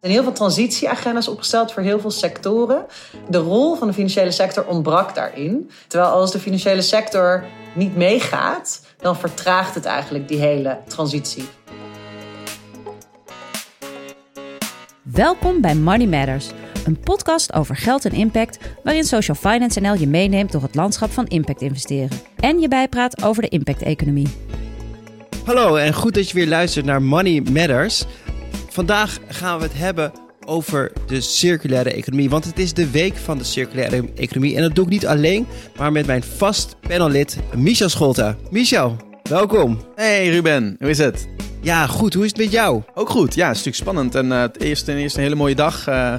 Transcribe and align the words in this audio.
zijn 0.00 0.12
heel 0.12 0.22
veel 0.22 0.32
transitieagenda's 0.32 1.28
opgesteld 1.28 1.72
voor 1.72 1.82
heel 1.82 2.00
veel 2.00 2.10
sectoren. 2.10 2.86
De 3.28 3.38
rol 3.38 3.74
van 3.74 3.86
de 3.86 3.94
financiële 3.94 4.30
sector 4.30 4.66
ontbrak 4.66 5.14
daarin. 5.14 5.70
Terwijl 5.86 6.10
als 6.10 6.32
de 6.32 6.38
financiële 6.38 6.82
sector 6.82 7.44
niet 7.74 7.96
meegaat, 7.96 8.80
dan 8.98 9.16
vertraagt 9.16 9.74
het 9.74 9.84
eigenlijk 9.84 10.28
die 10.28 10.38
hele 10.38 10.78
transitie. 10.86 11.44
Welkom 15.02 15.60
bij 15.60 15.74
Money 15.74 16.06
Matters, 16.06 16.50
een 16.86 17.00
podcast 17.00 17.52
over 17.52 17.76
geld 17.76 18.04
en 18.04 18.12
impact, 18.12 18.58
waarin 18.82 19.04
Social 19.04 19.36
Finance 19.36 19.80
NL 19.80 19.94
je 19.94 20.08
meeneemt 20.08 20.52
door 20.52 20.62
het 20.62 20.74
landschap 20.74 21.10
van 21.10 21.26
impact 21.26 21.60
investeren 21.60 22.20
en 22.36 22.60
je 22.60 22.68
bijpraat 22.68 23.22
over 23.22 23.42
de 23.42 23.48
impact-economie. 23.48 24.28
Hallo 25.44 25.76
en 25.76 25.94
goed 25.94 26.14
dat 26.14 26.28
je 26.28 26.34
weer 26.34 26.48
luistert 26.48 26.84
naar 26.84 27.02
Money 27.02 27.42
Matters. 27.52 28.06
Vandaag 28.80 29.18
gaan 29.28 29.58
we 29.58 29.64
het 29.64 29.76
hebben 29.76 30.12
over 30.46 30.92
de 31.06 31.20
circulaire 31.20 31.92
economie. 31.92 32.30
Want 32.30 32.44
het 32.44 32.58
is 32.58 32.72
de 32.72 32.90
week 32.90 33.16
van 33.16 33.38
de 33.38 33.44
circulaire 33.44 34.04
economie. 34.14 34.56
En 34.56 34.62
dat 34.62 34.74
doe 34.74 34.84
ik 34.84 34.90
niet 34.90 35.06
alleen, 35.06 35.46
maar 35.76 35.92
met 35.92 36.06
mijn 36.06 36.22
vast 36.22 36.76
panellid 36.80 37.38
Michel 37.56 37.88
Scholta. 37.88 38.36
Michel, 38.50 38.96
welkom. 39.22 39.80
Hey 39.94 40.28
Ruben, 40.28 40.76
hoe 40.78 40.88
is 40.88 40.98
het? 40.98 41.28
Ja, 41.60 41.86
goed. 41.86 42.14
Hoe 42.14 42.24
is 42.24 42.30
het 42.30 42.38
met 42.38 42.52
jou? 42.52 42.82
Ook 42.94 43.08
goed. 43.08 43.34
Ja, 43.34 43.46
het 43.46 43.56
is 43.56 43.64
natuurlijk 43.64 43.76
spannend. 43.76 44.14
En 44.14 44.26
uh, 44.26 44.40
het 44.40 44.60
eerst, 44.60 44.88
eerst 44.88 45.16
een 45.16 45.22
hele 45.22 45.34
mooie 45.34 45.54
dag. 45.54 45.88
Uh, 45.88 46.14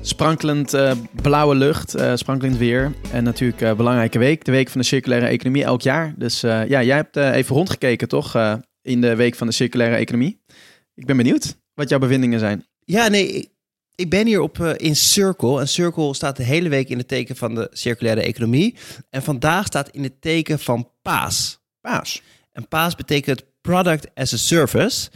sprankelend 0.00 0.74
uh, 0.74 0.92
blauwe 1.22 1.54
lucht, 1.54 1.94
sprankelend 2.14 2.56
weer. 2.56 2.92
En 3.12 3.24
natuurlijk 3.24 3.60
een 3.60 3.76
belangrijke 3.76 4.18
week. 4.18 4.44
De 4.44 4.52
week 4.52 4.68
van 4.68 4.80
de 4.80 4.86
circulaire 4.86 5.26
economie 5.26 5.64
elk 5.64 5.82
jaar. 5.82 6.14
Dus 6.16 6.40
ja, 6.40 6.64
jij 6.64 6.96
hebt 6.96 7.16
even 7.16 7.56
rondgekeken 7.56 8.08
toch 8.08 8.58
in 8.82 9.00
de 9.00 9.16
week 9.16 9.34
van 9.34 9.46
de 9.46 9.52
circulaire 9.52 9.96
economie. 9.96 10.40
Ik 10.94 11.06
ben 11.06 11.16
benieuwd 11.16 11.56
wat 11.78 11.88
jouw 11.88 11.98
bevindingen 11.98 12.38
zijn. 12.38 12.66
Ja, 12.84 13.08
nee, 13.08 13.48
ik 13.94 14.10
ben 14.10 14.26
hier 14.26 14.40
op, 14.40 14.58
uh, 14.58 14.70
in 14.76 14.96
Circle. 14.96 15.60
En 15.60 15.68
Circle 15.68 16.14
staat 16.14 16.36
de 16.36 16.42
hele 16.42 16.68
week 16.68 16.88
in 16.88 16.98
het 16.98 17.08
teken 17.08 17.36
van 17.36 17.54
de 17.54 17.68
circulaire 17.72 18.22
economie. 18.22 18.74
En 19.10 19.22
vandaag 19.22 19.66
staat 19.66 19.88
in 19.88 20.02
het 20.02 20.20
teken 20.20 20.58
van 20.58 20.90
PAAS. 21.02 21.60
PAAS. 21.80 22.22
En 22.52 22.68
PAAS 22.68 22.94
betekent 22.94 23.44
Product 23.60 24.06
as 24.14 24.32
a 24.32 24.36
Service. 24.36 25.10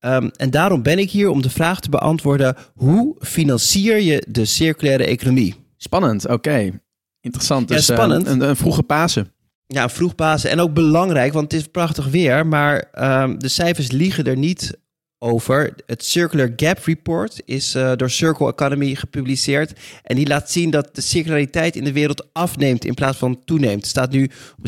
Um, 0.00 0.30
en 0.36 0.50
daarom 0.50 0.82
ben 0.82 0.98
ik 0.98 1.10
hier 1.10 1.28
om 1.28 1.42
de 1.42 1.50
vraag 1.50 1.80
te 1.80 1.90
beantwoorden: 1.90 2.56
hoe 2.74 3.16
financier 3.20 4.00
je 4.00 4.24
de 4.28 4.44
circulaire 4.44 5.04
economie? 5.04 5.54
Spannend, 5.76 6.28
oké. 6.28 6.80
Interessant. 7.20 7.68
Dus, 7.68 7.86
ja, 7.86 7.94
spannend. 7.94 8.26
Uh, 8.26 8.32
een, 8.32 8.40
een 8.40 8.56
vroege 8.56 8.82
Pasen. 8.82 9.32
Ja, 9.66 9.88
vroeg 9.88 10.14
Pasen. 10.14 10.50
En 10.50 10.60
ook 10.60 10.74
belangrijk, 10.74 11.32
want 11.32 11.52
het 11.52 11.60
is 11.60 11.68
prachtig 11.68 12.06
weer. 12.06 12.46
Maar 12.46 12.88
um, 13.22 13.38
de 13.38 13.48
cijfers 13.48 13.90
liegen 13.90 14.24
er 14.24 14.36
niet 14.36 14.78
over. 15.22 15.74
Het 15.86 16.04
Circular 16.04 16.52
Gap 16.56 16.78
Report 16.84 17.42
is 17.44 17.74
uh, 17.74 17.92
door 17.96 18.10
Circle 18.10 18.48
Economy 18.48 18.94
gepubliceerd. 18.94 19.72
En 20.02 20.16
die 20.16 20.26
laat 20.26 20.50
zien 20.50 20.70
dat 20.70 20.94
de 20.94 21.00
circulariteit 21.00 21.76
in 21.76 21.84
de 21.84 21.92
wereld 21.92 22.28
afneemt 22.32 22.84
in 22.84 22.94
plaats 22.94 23.18
van 23.18 23.44
toeneemt. 23.44 23.80
Het 23.80 23.90
staat 23.90 24.10
nu 24.10 24.30
op 24.58 24.66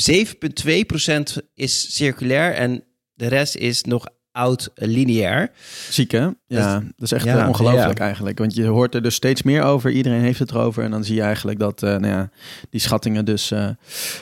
7,2% 1.40 1.46
is 1.54 1.96
circulair 1.96 2.54
en 2.54 2.84
de 3.14 3.26
rest 3.26 3.54
is 3.54 3.82
nog 3.82 4.06
oud 4.32 4.70
lineair. 4.74 5.50
Ziek 5.90 6.10
hè? 6.10 6.28
Ja, 6.46 6.80
dat 6.80 6.92
is 6.96 7.12
echt 7.12 7.24
ja, 7.24 7.48
ongelooflijk 7.48 7.98
ja. 7.98 8.04
eigenlijk. 8.04 8.38
Want 8.38 8.54
je 8.54 8.66
hoort 8.66 8.94
er 8.94 9.02
dus 9.02 9.14
steeds 9.14 9.42
meer 9.42 9.62
over. 9.62 9.90
Iedereen 9.90 10.20
heeft 10.20 10.38
het 10.38 10.50
erover. 10.50 10.84
En 10.84 10.90
dan 10.90 11.04
zie 11.04 11.14
je 11.14 11.22
eigenlijk 11.22 11.58
dat 11.58 11.82
uh, 11.82 11.90
nou 11.90 12.06
ja, 12.06 12.30
die 12.70 12.80
schattingen 12.80 13.24
dus 13.24 13.50
uh, 13.50 13.68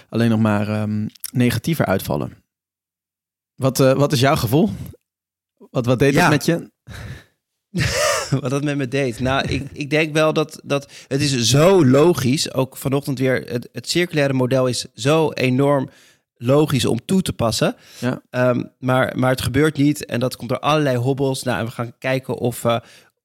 alleen 0.09 0.31
nog 0.31 0.41
maar 0.41 0.83
um, 0.83 1.09
negatiever 1.33 1.85
uitvallen. 1.85 2.33
Wat, 3.55 3.81
uh, 3.81 3.93
wat 3.93 4.13
is 4.13 4.21
jouw 4.21 4.37
gevoel? 4.37 4.71
Wat, 5.71 5.87
wat 5.87 5.99
deed 5.99 6.15
ja. 6.15 6.21
dat 6.21 6.31
met 6.31 6.45
je? 6.45 6.71
wat 8.41 8.51
dat 8.51 8.65
met 8.65 8.77
me 8.77 8.89
deed? 8.89 9.21
Nou, 9.21 9.49
ik, 9.49 9.69
ik 9.73 9.91
denk 9.91 10.15
wel 10.15 10.33
dat, 10.33 10.61
dat 10.65 10.93
het 11.09 11.21
is 11.21 11.41
zo 11.41 11.87
logisch. 11.87 12.53
Ook 12.53 12.77
vanochtend 12.77 13.19
weer, 13.19 13.45
het, 13.47 13.69
het 13.73 13.89
circulaire 13.89 14.33
model 14.33 14.67
is 14.67 14.87
zo 14.95 15.33
enorm 15.33 15.89
logisch 16.35 16.85
om 16.85 17.05
toe 17.05 17.23
te 17.23 17.33
passen. 17.33 17.77
Ja. 17.99 18.23
Um, 18.31 18.73
maar, 18.79 19.19
maar 19.19 19.31
het 19.31 19.43
gebeurt 19.43 19.77
niet 19.77 20.05
en 20.05 20.21
dat 20.21 20.37
komt 20.37 20.49
door 20.49 20.59
allerlei 20.59 20.97
hobbels. 20.97 21.43
Nou, 21.43 21.59
en 21.59 21.65
we 21.65 21.71
gaan 21.71 21.99
kijken 21.99 22.35
of, 22.35 22.65
uh, 22.65 22.79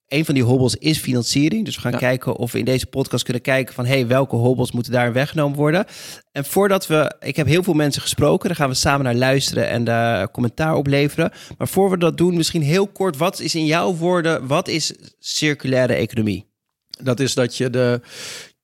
een 0.08 0.26
van 0.26 0.34
die 0.34 0.44
hobbels 0.44 0.76
is 0.76 0.98
financiering. 0.98 1.66
Dus 1.66 1.76
we 1.76 1.82
gaan 1.82 1.92
ja. 1.92 1.98
kijken 1.98 2.36
of 2.36 2.52
we 2.52 2.60
in 2.60 2.66
deze 2.66 2.86
podcast 2.86 3.24
kunnen 3.24 3.42
kijken 3.42 3.74
van... 3.74 3.86
hey, 3.86 4.08
welke 4.08 4.36
hobbels 4.36 4.72
moeten 4.72 4.92
daar 4.92 5.14
weggenomen 5.14 5.58
worden? 5.58 5.86
En 6.32 6.46
voordat 6.46 6.88
we... 6.88 7.16
Ik 7.20 7.36
heb 7.36 7.48
heel 7.48 7.64
veel 7.64 7.74
mensen 7.74 8.02
gesproken. 8.02 8.48
Daar 8.48 8.58
gaan 8.58 8.70
we 8.70 8.76
samen 8.76 9.06
naar 9.06 9.16
luisteren 9.16 9.70
en 9.70 9.84
daar 9.84 10.32
commentaar 10.32 10.76
opleveren. 10.76 11.32
Maar 11.58 11.68
voor 11.68 11.90
we 11.90 11.98
dat 11.98 12.18
doen, 12.18 12.36
misschien 12.36 12.62
heel 12.62 12.88
kort... 12.88 13.18
wat 13.18 13.40
is 13.40 13.56
in 13.56 13.66
jouw 13.66 13.96
woorden, 13.96 14.48
wat 14.48 14.68
is 14.68 14.94
circulaire 15.20 15.94
economie? 15.94 16.54
Dat 17.04 17.20
is 17.20 17.34
dat 17.34 17.58
je 17.58 17.70
de 17.70 18.02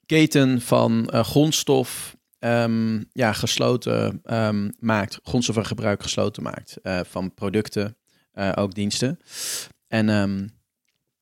keten 0.06 0.62
van 0.62 1.10
uh, 1.14 1.24
grondstof... 1.24 2.20
Um, 2.44 3.10
ja, 3.14 3.34
gesloten 3.34 4.22
um, 4.24 4.72
maakt, 4.80 5.20
grondstoffengebruik 5.24 6.02
gesloten 6.02 6.44
maakt 6.44 6.78
uh, 6.84 7.00
van 7.04 7.34
producten, 7.34 7.98
ook 8.56 8.74
diensten. 8.74 9.20
En 9.88 10.10
um, 10.10 10.61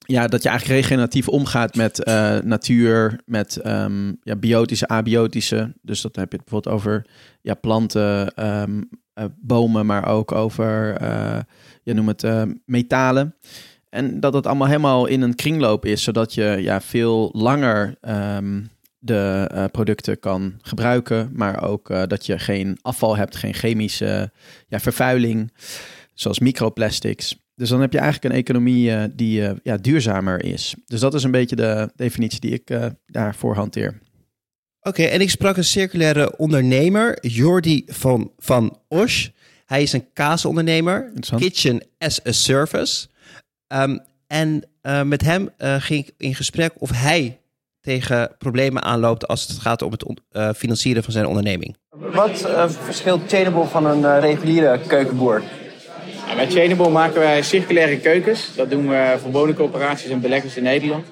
ja, 0.09 0.27
dat 0.27 0.43
je 0.43 0.49
eigenlijk 0.49 0.79
regeneratief 0.79 1.27
omgaat 1.27 1.75
met 1.75 2.07
uh, 2.07 2.37
natuur, 2.37 3.19
met 3.25 3.59
um, 3.65 4.17
ja, 4.23 4.35
biotische, 4.35 4.87
abiotische. 4.87 5.73
Dus 5.81 6.01
dat 6.01 6.15
heb 6.15 6.31
je 6.31 6.37
bijvoorbeeld 6.37 6.75
over 6.75 7.05
ja, 7.41 7.53
planten, 7.53 8.45
um, 8.47 8.89
uh, 9.15 9.25
bomen, 9.39 9.85
maar 9.85 10.07
ook 10.07 10.31
over, 10.31 11.01
uh, 11.01 11.39
je 11.83 11.93
noemt 11.93 12.21
het 12.21 12.47
metalen. 12.65 13.35
En 13.89 14.19
dat 14.19 14.33
het 14.33 14.45
allemaal 14.45 14.67
helemaal 14.67 15.05
in 15.05 15.21
een 15.21 15.35
kringloop 15.35 15.85
is, 15.85 16.03
zodat 16.03 16.33
je 16.33 16.57
ja, 16.59 16.81
veel 16.81 17.29
langer 17.33 17.97
um, 18.35 18.69
de 18.99 19.69
producten 19.71 20.19
kan 20.19 20.53
gebruiken, 20.61 21.29
maar 21.33 21.63
ook 21.63 22.09
dat 22.09 22.25
je 22.25 22.39
geen 22.39 22.77
afval 22.81 23.17
hebt, 23.17 23.35
geen 23.35 23.53
chemische 23.53 24.31
ja, 24.67 24.79
vervuiling, 24.79 25.53
zoals 26.13 26.39
microplastics. 26.39 27.37
Dus 27.59 27.69
dan 27.69 27.81
heb 27.81 27.93
je 27.93 27.99
eigenlijk 27.99 28.33
een 28.33 28.39
economie 28.39 28.89
uh, 28.89 29.03
die 29.13 29.41
uh, 29.41 29.51
ja, 29.63 29.77
duurzamer 29.77 30.43
is. 30.43 30.75
Dus 30.85 30.99
dat 30.99 31.13
is 31.13 31.23
een 31.23 31.31
beetje 31.31 31.55
de 31.55 31.91
definitie 31.95 32.39
die 32.39 32.51
ik 32.51 32.69
uh, 32.69 32.85
daarvoor 33.05 33.55
hanteer. 33.55 33.99
Oké, 34.79 34.89
okay, 35.01 35.11
en 35.11 35.21
ik 35.21 35.29
sprak 35.29 35.57
een 35.57 35.63
circulaire 35.63 36.37
ondernemer, 36.37 37.27
Jordi 37.27 37.83
van, 37.87 38.31
van 38.37 38.79
Osch. 38.87 39.27
Hij 39.65 39.81
is 39.81 39.93
een 39.93 40.13
kaasondernemer, 40.13 41.11
Kitchen 41.35 41.81
as 41.97 42.25
a 42.27 42.31
Service. 42.31 43.07
Um, 43.67 43.99
en 44.27 44.63
met 45.07 45.21
hem 45.21 45.49
ging 45.59 46.07
ik 46.07 46.13
in 46.17 46.35
gesprek 46.35 46.71
of 46.77 46.91
hij 46.91 47.39
tegen 47.81 48.35
problemen 48.37 48.83
aanloopt 48.83 49.27
als 49.27 49.47
het 49.47 49.59
gaat 49.59 49.81
om 49.81 49.91
het 49.91 50.57
financieren 50.57 51.03
van 51.03 51.13
zijn 51.13 51.25
onderneming. 51.25 51.75
Wat 51.89 52.49
verschilt 52.67 53.21
Chainable 53.27 53.65
van 53.65 53.85
een 53.85 54.19
reguliere 54.19 54.79
keukenboer? 54.87 55.43
Bij 56.35 56.47
Chainable 56.49 56.89
maken 56.89 57.19
wij 57.19 57.41
circulaire 57.41 57.97
keukens. 57.99 58.55
Dat 58.55 58.69
doen 58.69 58.89
we 58.89 59.15
voor 59.21 59.31
woningcoöperaties 59.31 60.09
en 60.09 60.21
beleggers 60.21 60.57
in 60.57 60.63
Nederland. 60.63 61.05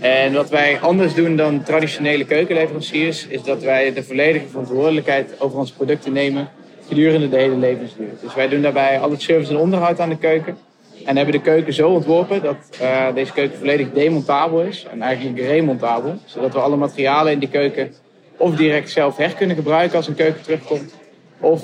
En 0.00 0.32
wat 0.32 0.50
wij 0.50 0.80
anders 0.80 1.14
doen 1.14 1.36
dan 1.36 1.62
traditionele 1.62 2.24
keukenleveranciers, 2.24 3.26
is 3.26 3.42
dat 3.42 3.62
wij 3.62 3.92
de 3.92 4.02
volledige 4.02 4.46
verantwoordelijkheid 4.48 5.40
over 5.40 5.58
onze 5.58 5.74
producten 5.74 6.12
nemen 6.12 6.48
gedurende 6.88 7.28
de 7.28 7.36
hele 7.36 7.56
levensduur. 7.56 8.08
Dus 8.22 8.34
wij 8.34 8.48
doen 8.48 8.62
daarbij 8.62 9.00
al 9.00 9.10
het 9.10 9.22
service 9.22 9.50
en 9.52 9.58
onderhoud 9.58 10.00
aan 10.00 10.08
de 10.08 10.18
keuken. 10.18 10.58
En 11.04 11.16
hebben 11.16 11.34
de 11.34 11.40
keuken 11.40 11.72
zo 11.72 11.88
ontworpen 11.88 12.42
dat 12.42 12.56
uh, 12.82 13.14
deze 13.14 13.32
keuken 13.32 13.58
volledig 13.58 13.92
demontabel 13.92 14.62
is 14.62 14.86
en 14.90 15.02
eigenlijk 15.02 15.38
remontabel. 15.38 16.18
Zodat 16.24 16.52
we 16.52 16.58
alle 16.58 16.76
materialen 16.76 17.32
in 17.32 17.38
die 17.38 17.48
keuken 17.48 17.94
of 18.36 18.56
direct 18.56 18.90
zelf 18.90 19.16
her 19.16 19.34
kunnen 19.34 19.56
gebruiken 19.56 19.96
als 19.96 20.08
een 20.08 20.14
keuken 20.14 20.42
terugkomt. 20.42 20.94
Of 21.40 21.62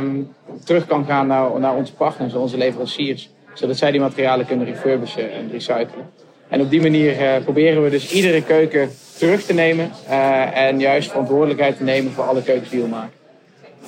um, 0.00 0.34
terug 0.64 0.86
kan 0.86 1.04
gaan 1.04 1.26
naar, 1.26 1.60
naar 1.60 1.74
onze 1.74 1.94
partners, 1.94 2.34
onze 2.34 2.56
leveranciers. 2.56 3.30
Zodat 3.54 3.76
zij 3.76 3.90
die 3.90 4.00
materialen 4.00 4.46
kunnen 4.46 4.66
refurbishen 4.66 5.32
en 5.32 5.50
recyclen. 5.50 6.10
En 6.48 6.60
op 6.60 6.70
die 6.70 6.80
manier 6.80 7.20
uh, 7.20 7.44
proberen 7.44 7.82
we 7.82 7.90
dus 7.90 8.12
iedere 8.12 8.42
keuken 8.42 8.90
terug 9.18 9.42
te 9.42 9.52
nemen. 9.52 9.90
Uh, 10.08 10.56
en 10.56 10.80
juist 10.80 11.10
verantwoordelijkheid 11.10 11.76
te 11.76 11.82
nemen 11.82 12.12
voor 12.12 12.24
alle 12.24 12.42
keukens 12.42 12.70
die 12.70 12.82
we 12.82 12.88
maken. 12.88 13.12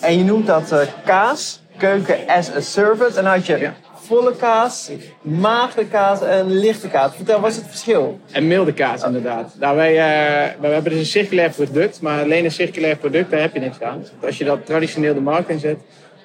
En 0.00 0.18
je 0.18 0.24
noemt 0.24 0.46
dat 0.46 0.72
uh, 0.72 0.80
kaas, 1.04 1.62
keuken 1.76 2.16
as 2.26 2.50
a 2.50 2.60
service. 2.60 3.18
En 3.18 3.24
had 3.24 3.46
je 3.46 3.58
ja 3.58 3.74
volle 4.06 4.36
kaas, 4.36 4.90
magere 5.22 5.86
kaas 5.86 6.22
en 6.22 6.58
lichte 6.58 6.88
kaas. 6.88 7.14
Vertel, 7.16 7.40
wat 7.40 7.50
is 7.50 7.56
het 7.56 7.66
verschil? 7.66 8.20
En 8.30 8.46
milde 8.46 8.72
kaas, 8.72 9.02
inderdaad. 9.02 9.54
Nou, 9.60 9.76
wij, 9.76 9.92
uh, 9.92 10.60
wij 10.60 10.72
hebben 10.72 10.92
dus 10.92 11.00
een 11.00 11.06
circulair 11.06 11.50
product, 11.50 12.00
maar 12.00 12.22
alleen 12.22 12.44
een 12.44 12.50
circulair 12.50 12.96
product, 12.96 13.30
daar 13.30 13.40
heb 13.40 13.54
je 13.54 13.60
niks 13.60 13.80
aan. 13.80 14.04
Als 14.22 14.38
je 14.38 14.44
dat 14.44 14.66
traditioneel 14.66 15.14
de 15.14 15.20
markt 15.20 15.48
inzet, 15.48 15.78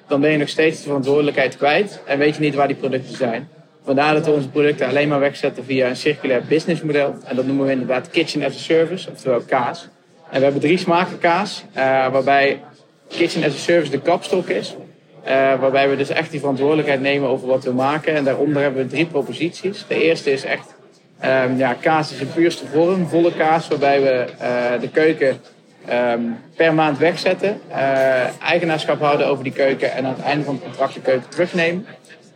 dan 0.08 0.20
ben 0.20 0.30
je 0.30 0.36
nog 0.36 0.48
steeds 0.48 0.76
de 0.76 0.82
verantwoordelijkheid 0.82 1.56
kwijt 1.56 2.00
en 2.06 2.18
weet 2.18 2.34
je 2.34 2.40
niet 2.40 2.54
waar 2.54 2.66
die 2.66 2.76
producten 2.76 3.16
zijn. 3.16 3.48
Vandaar 3.84 4.14
dat 4.14 4.24
we 4.24 4.32
onze 4.32 4.48
producten 4.48 4.88
alleen 4.88 5.08
maar 5.08 5.20
wegzetten 5.20 5.64
via 5.64 5.88
een 5.88 5.96
circulair 5.96 6.42
businessmodel. 6.48 7.14
En 7.24 7.36
dat 7.36 7.46
noemen 7.46 7.66
we 7.66 7.72
inderdaad 7.72 8.10
Kitchen 8.10 8.42
as 8.42 8.54
a 8.54 8.58
Service, 8.58 9.10
oftewel 9.10 9.40
kaas. 9.40 9.88
En 10.30 10.38
we 10.38 10.44
hebben 10.44 10.60
drie 10.60 10.78
smaken 10.78 11.18
kaas, 11.18 11.64
uh, 11.76 11.82
waarbij 12.08 12.60
Kitchen 13.08 13.44
as 13.44 13.54
a 13.54 13.58
Service 13.58 13.90
de 13.90 14.00
kapstok 14.00 14.48
is. 14.48 14.76
Uh, 15.24 15.60
waarbij 15.60 15.88
we 15.88 15.96
dus 15.96 16.08
echt 16.08 16.30
die 16.30 16.40
verantwoordelijkheid 16.40 17.00
nemen 17.00 17.28
over 17.28 17.46
wat 17.46 17.64
we 17.64 17.72
maken. 17.72 18.14
En 18.14 18.24
daaronder 18.24 18.62
hebben 18.62 18.82
we 18.82 18.90
drie 18.90 19.06
proposities. 19.06 19.84
De 19.88 20.02
eerste 20.02 20.32
is 20.32 20.44
echt 20.44 20.74
Ehm, 21.20 21.56
ja, 21.56 21.74
kaas 21.74 22.12
is 22.12 22.20
een 22.20 22.32
puurste 22.32 22.66
vorm, 22.66 23.08
volle 23.08 23.32
kaas, 23.32 23.68
waarbij 23.68 24.02
we 24.02 24.26
eh, 24.38 24.80
de 24.80 24.88
keuken 24.88 25.40
ehm, 25.86 26.20
per 26.56 26.74
maand 26.74 26.98
wegzetten, 26.98 27.60
uh, 27.70 28.42
eigenaarschap 28.42 29.00
houden 29.00 29.26
over 29.26 29.44
die 29.44 29.52
keuken 29.52 29.92
en 29.92 30.04
aan 30.04 30.14
het 30.14 30.24
einde 30.24 30.44
van 30.44 30.54
het 30.54 30.64
contract 30.64 30.94
de 30.94 31.00
keuken 31.00 31.28
terugnemen. 31.28 31.86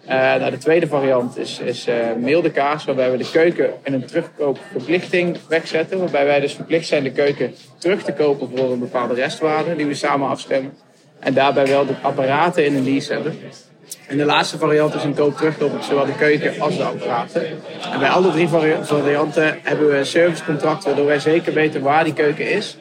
Nou, 0.07 0.51
de 0.51 0.59
tweede 0.59 0.87
variant 0.87 1.39
is, 1.39 1.59
is 1.59 1.89
milde 2.19 2.51
kaas, 2.51 2.85
waarbij 2.85 3.11
we 3.11 3.17
de 3.17 3.31
keuken 3.33 3.71
in 3.83 3.93
een 3.93 4.07
terugkoopverplichting 4.07 5.39
wegzetten. 5.49 5.99
Waarbij 5.99 6.25
wij 6.25 6.41
dus 6.41 6.55
verplicht 6.55 6.87
zijn 6.87 7.03
de 7.03 7.13
keuken 7.13 7.55
terug 7.79 8.03
te 8.03 8.13
kopen 8.13 8.51
voor 8.57 8.73
een 8.73 8.79
bepaalde 8.79 9.15
restwaarde 9.15 9.77
die 9.77 9.87
we 9.87 9.95
samen 9.95 10.29
afstemmen. 10.29 10.73
En 11.25 11.35
daarbij 11.35 11.67
wel 11.67 11.87
de 11.87 11.95
apparaten 12.03 12.65
in 12.65 12.77
een 12.77 12.85
lease 12.85 13.13
hebben. 13.13 13.39
En 14.07 14.17
de 14.17 14.25
laatste 14.25 14.59
variant 14.59 14.95
is 14.95 15.05
een 15.05 15.15
koop-terugkoop 15.15 15.73
op 15.73 15.83
zowel 15.83 16.07
de 16.07 16.15
keuken 16.15 16.61
als 16.61 16.77
de 16.77 16.83
apparaten. 16.85 17.47
En 17.93 17.99
bij 17.99 18.09
alle 18.09 18.31
drie 18.31 18.49
varianten 18.83 19.59
hebben 19.63 19.89
we 19.89 19.97
een 19.97 20.07
servicecontract 20.07 20.85
waardoor 20.85 21.07
wij 21.07 21.19
zeker 21.19 21.53
weten 21.53 21.83
waar 21.83 22.05
die 22.05 22.13
keuken 22.13 22.51
is. 22.51 22.79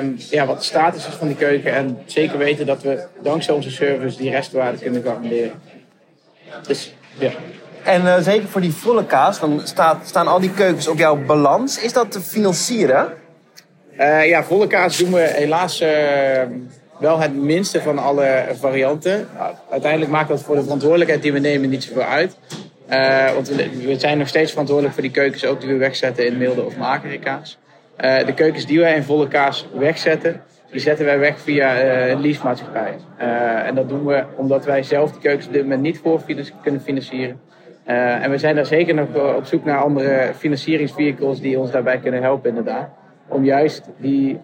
Um, 0.00 0.16
ja, 0.30 0.46
wat 0.46 0.58
de 0.58 0.64
status 0.64 1.06
is 1.06 1.14
van 1.14 1.26
die 1.26 1.36
keuken. 1.36 1.74
En 1.74 1.98
zeker 2.06 2.38
weten 2.38 2.66
dat 2.66 2.82
we 2.82 3.04
dankzij 3.22 3.54
onze 3.54 3.70
service 3.70 4.16
die 4.16 4.30
restwaarde 4.30 4.78
kunnen 4.78 5.02
garanderen. 5.02 5.52
Dus 6.66 6.94
ja. 7.18 7.30
En 7.82 8.02
uh, 8.02 8.18
zeker 8.18 8.48
voor 8.48 8.60
die 8.60 8.72
volle 8.72 9.06
kaas, 9.06 9.40
dan 9.40 9.60
staat, 9.64 10.06
staan 10.06 10.28
al 10.28 10.40
die 10.40 10.52
keukens 10.52 10.88
op 10.88 10.98
jouw 10.98 11.24
balans. 11.24 11.82
Is 11.82 11.92
dat 11.92 12.12
te 12.12 12.20
financieren? 12.20 13.12
Uh, 13.98 14.28
ja, 14.28 14.44
volle 14.44 14.66
kaas 14.66 14.96
doen 14.96 15.12
we 15.12 15.20
helaas. 15.20 15.80
Uh, 15.80 15.88
wel 17.02 17.20
het 17.20 17.34
minste 17.34 17.80
van 17.80 17.98
alle 17.98 18.44
varianten. 18.52 19.28
Uiteindelijk 19.70 20.10
maakt 20.10 20.28
dat 20.28 20.42
voor 20.42 20.54
de 20.54 20.62
verantwoordelijkheid 20.62 21.22
die 21.22 21.32
we 21.32 21.38
nemen 21.38 21.70
niet 21.70 21.84
zoveel 21.84 22.02
uit. 22.02 22.36
Uh, 22.90 23.32
want 23.32 23.48
we, 23.48 23.94
zijn 23.98 24.18
nog 24.18 24.28
steeds 24.28 24.50
verantwoordelijk 24.50 24.94
voor 24.94 25.02
die 25.02 25.12
keukens 25.12 25.44
ook 25.44 25.60
die 25.60 25.68
we 25.70 25.76
wegzetten 25.76 26.26
in 26.26 26.38
milde 26.38 26.64
of 26.64 26.76
magere 26.76 27.18
kaas. 27.18 27.58
Uh, 28.04 28.26
de 28.26 28.34
keukens 28.34 28.66
die 28.66 28.80
wij 28.80 28.94
in 28.94 29.02
volle 29.02 29.28
kaas 29.28 29.66
wegzetten, 29.74 30.42
die 30.70 30.80
zetten 30.80 31.04
wij 31.04 31.18
weg 31.18 31.40
via 31.40 31.84
uh, 31.84 32.08
een 32.08 32.20
leasemaatschappij. 32.20 32.94
en 33.66 33.74
dat 33.74 33.88
doen 33.88 34.04
we 34.04 34.24
omdat 34.36 34.64
wij 34.64 34.82
zelf 34.82 35.12
die 35.12 35.20
keukens 35.20 35.46
op 35.46 35.52
dit 35.52 35.62
moment 35.62 35.82
niet 35.82 35.98
voor 35.98 36.22
kunnen 36.62 36.80
financieren. 36.80 37.40
en 37.84 38.30
we 38.30 38.38
zijn 38.38 38.54
daar 38.54 38.66
zeker 38.66 38.94
nog 38.94 39.36
op 39.36 39.44
zoek 39.44 39.64
naar 39.64 39.78
andere 39.78 40.30
financieringsvehicles 40.36 41.40
die 41.40 41.58
ons 41.58 41.70
daarbij 41.70 41.98
kunnen 41.98 42.22
helpen 42.22 42.48
inderdaad. 42.48 42.88
Om 43.28 43.44
juist 43.44 43.82
die 43.96 44.40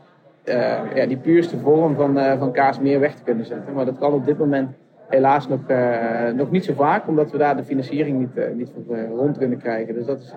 uh, 0.48 0.94
ja, 0.94 1.06
die 1.06 1.16
puurste 1.16 1.58
vorm 1.58 1.94
van, 1.94 2.18
uh, 2.18 2.38
van 2.38 2.52
kaas 2.52 2.80
meer 2.80 3.00
weg 3.00 3.14
te 3.14 3.22
kunnen 3.22 3.46
zetten. 3.46 3.74
Maar 3.74 3.84
dat 3.84 3.98
kan 3.98 4.12
op 4.12 4.26
dit 4.26 4.38
moment 4.38 4.70
helaas 5.08 5.48
nog, 5.48 5.60
uh, 5.68 6.30
nog 6.34 6.50
niet 6.50 6.64
zo 6.64 6.72
vaak, 6.74 7.08
omdat 7.08 7.30
we 7.30 7.38
daar 7.38 7.56
de 7.56 7.64
financiering 7.64 8.18
niet, 8.18 8.56
niet 8.56 8.70
voor 8.86 8.98
rond 8.98 9.38
kunnen 9.38 9.58
krijgen. 9.58 9.94
Dus 9.94 10.06
dat 10.06 10.20
is 10.20 10.34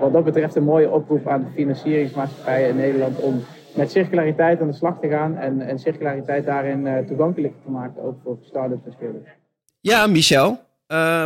wat 0.00 0.12
dat 0.12 0.24
betreft 0.24 0.54
een 0.54 0.64
mooie 0.64 0.90
oproep 0.90 1.28
aan 1.28 1.40
de 1.40 1.50
financieringsmaatschappijen 1.54 2.68
in 2.68 2.76
Nederland 2.76 3.20
om 3.20 3.44
met 3.74 3.90
circulariteit 3.90 4.60
aan 4.60 4.66
de 4.66 4.72
slag 4.72 5.00
te 5.00 5.08
gaan 5.08 5.36
en, 5.36 5.60
en 5.60 5.78
circulariteit 5.78 6.44
daarin 6.44 7.06
toegankelijk 7.06 7.54
te 7.64 7.70
maken, 7.70 8.02
ook 8.02 8.16
voor 8.24 8.38
start-ups 8.42 8.86
en 8.86 8.92
scale 8.92 9.22
Ja, 9.80 10.06
Michel, 10.06 10.60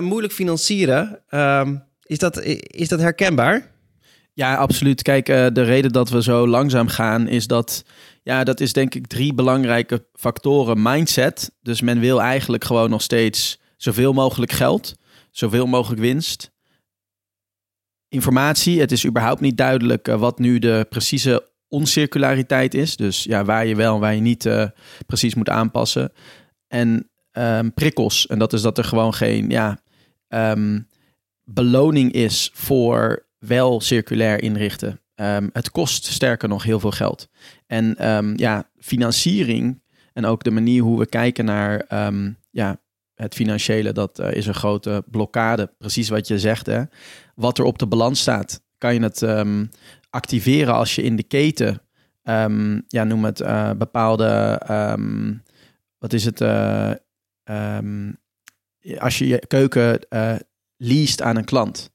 moeilijk 0.00 0.32
financieren. 0.32 1.20
Ehm, 1.28 1.76
is, 2.02 2.18
dat, 2.18 2.42
is 2.42 2.88
dat 2.88 3.00
herkenbaar? 3.00 3.62
Ja, 4.32 4.54
absoluut. 4.54 5.02
Kijk, 5.02 5.26
de 5.26 5.62
reden 5.62 5.92
dat 5.92 6.10
we 6.10 6.22
zo 6.22 6.46
langzaam 6.46 6.88
gaan 6.88 7.28
is 7.28 7.46
dat 7.46 7.84
ja, 8.28 8.44
dat 8.44 8.60
is 8.60 8.72
denk 8.72 8.94
ik 8.94 9.06
drie 9.06 9.34
belangrijke 9.34 10.06
factoren. 10.12 10.82
Mindset. 10.82 11.50
Dus 11.62 11.80
men 11.80 12.00
wil 12.00 12.22
eigenlijk 12.22 12.64
gewoon 12.64 12.90
nog 12.90 13.02
steeds 13.02 13.60
zoveel 13.76 14.12
mogelijk 14.12 14.52
geld, 14.52 14.96
zoveel 15.30 15.66
mogelijk 15.66 16.00
winst. 16.00 16.52
Informatie. 18.08 18.80
Het 18.80 18.92
is 18.92 19.06
überhaupt 19.06 19.40
niet 19.40 19.56
duidelijk 19.56 20.08
eh, 20.08 20.20
wat 20.20 20.38
nu 20.38 20.58
de 20.58 20.86
precieze 20.88 21.48
oncirculariteit 21.68 22.74
is. 22.74 22.96
Dus 22.96 23.24
ja, 23.24 23.44
waar 23.44 23.66
je 23.66 23.76
wel 23.76 23.94
en 23.94 24.00
waar 24.00 24.14
je 24.14 24.20
niet 24.20 24.44
uh, 24.44 24.64
precies 25.06 25.34
moet 25.34 25.48
aanpassen. 25.48 26.12
En 26.66 27.10
um, 27.32 27.74
prikkels. 27.74 28.26
En 28.26 28.38
dat 28.38 28.52
is 28.52 28.62
dat 28.62 28.78
er 28.78 28.84
gewoon 28.84 29.14
geen 29.14 29.50
ja, 29.50 29.78
um, 30.28 30.88
beloning 31.44 32.12
is 32.12 32.50
voor 32.54 33.26
wel 33.38 33.80
circulair 33.80 34.42
inrichten. 34.42 35.00
Um, 35.20 35.50
het 35.52 35.70
kost 35.70 36.04
sterker 36.04 36.48
nog 36.48 36.62
heel 36.62 36.80
veel 36.80 36.90
geld. 36.90 37.28
En 37.66 38.08
um, 38.08 38.32
ja, 38.36 38.70
financiering 38.76 39.82
en 40.12 40.24
ook 40.24 40.42
de 40.42 40.50
manier 40.50 40.82
hoe 40.82 40.98
we 40.98 41.06
kijken 41.06 41.44
naar 41.44 42.06
um, 42.06 42.38
ja, 42.50 42.80
het 43.14 43.34
financiële, 43.34 43.92
dat 43.92 44.20
uh, 44.20 44.32
is 44.32 44.46
een 44.46 44.54
grote 44.54 45.04
blokkade. 45.10 45.74
Precies 45.78 46.08
wat 46.08 46.28
je 46.28 46.38
zegt. 46.38 46.66
Hè? 46.66 46.82
Wat 47.34 47.58
er 47.58 47.64
op 47.64 47.78
de 47.78 47.86
balans 47.86 48.20
staat, 48.20 48.62
kan 48.78 48.94
je 48.94 49.00
het 49.00 49.26
activeren 50.10 50.74
als 50.74 50.94
je 50.94 51.02
in 51.02 51.16
de 51.16 51.22
keten, 51.22 51.82
ja, 52.86 53.04
noem 53.04 53.24
het 53.24 53.40
uh, 53.40 53.70
bepaalde, 53.72 54.60
wat 55.98 56.12
is 56.12 56.24
het, 56.24 56.40
uh, 56.40 56.92
als 58.98 59.18
je 59.18 59.26
je 59.26 59.46
keuken 59.46 60.06
leest 60.76 61.22
aan 61.22 61.36
een 61.36 61.44
klant 61.44 61.90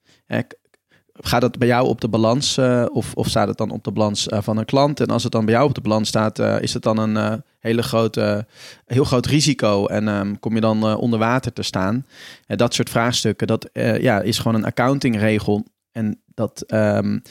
gaat 1.14 1.42
dat 1.42 1.58
bij 1.58 1.68
jou 1.68 1.88
op 1.88 2.02
de 2.02 2.08
balans 2.08 2.58
uh, 2.58 2.86
of, 2.92 3.14
of 3.14 3.28
staat 3.28 3.48
het 3.48 3.58
dan 3.58 3.72
op 3.72 3.84
de 3.84 3.92
balans 3.92 4.28
uh, 4.28 4.42
van 4.42 4.58
een 4.58 4.66
klant? 4.66 5.00
En 5.00 5.08
als 5.08 5.24
het 5.24 5.32
dan 5.32 5.46
bij 5.46 5.54
jou 5.54 5.68
op 5.68 5.76
de 5.76 5.82
balans 5.82 6.08
staat, 6.08 6.40
uh, 6.40 6.62
is 6.62 6.74
het 6.74 6.84
dan 6.84 6.98
een 6.98 7.44
hele 7.60 7.84
grote, 7.84 8.46
heel 8.86 9.04
groot 9.04 9.26
risico 9.26 9.86
en 9.86 10.08
um, 10.08 10.40
kom 10.40 10.56
je 10.56 10.62
dan 10.62 10.96
onder 10.96 11.20
water 11.20 11.54
te 11.54 11.64
staan? 11.64 12.06
dat 12.46 12.74
soort 12.74 12.90
vraagstukken, 12.90 13.48
dat 13.48 13.70
ja, 13.74 14.22
is 14.22 14.38
gewoon 14.38 14.58
een 14.58 14.66
accountingregel 14.66 15.66
en 15.92 16.22
dat 16.34 16.64
um, 16.74 17.22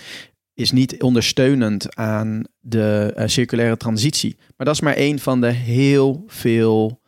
is 0.55 0.71
niet 0.71 1.03
ondersteunend 1.03 1.97
aan 1.97 2.43
de 2.61 3.13
circulaire 3.27 3.77
transitie. 3.77 4.37
Maar 4.57 4.67
dat 4.67 4.75
is 4.75 4.81
maar 4.81 4.95
één 4.95 5.19
van 5.19 5.41
de 5.41 5.51
heel 5.51 6.25
veel 6.27 7.02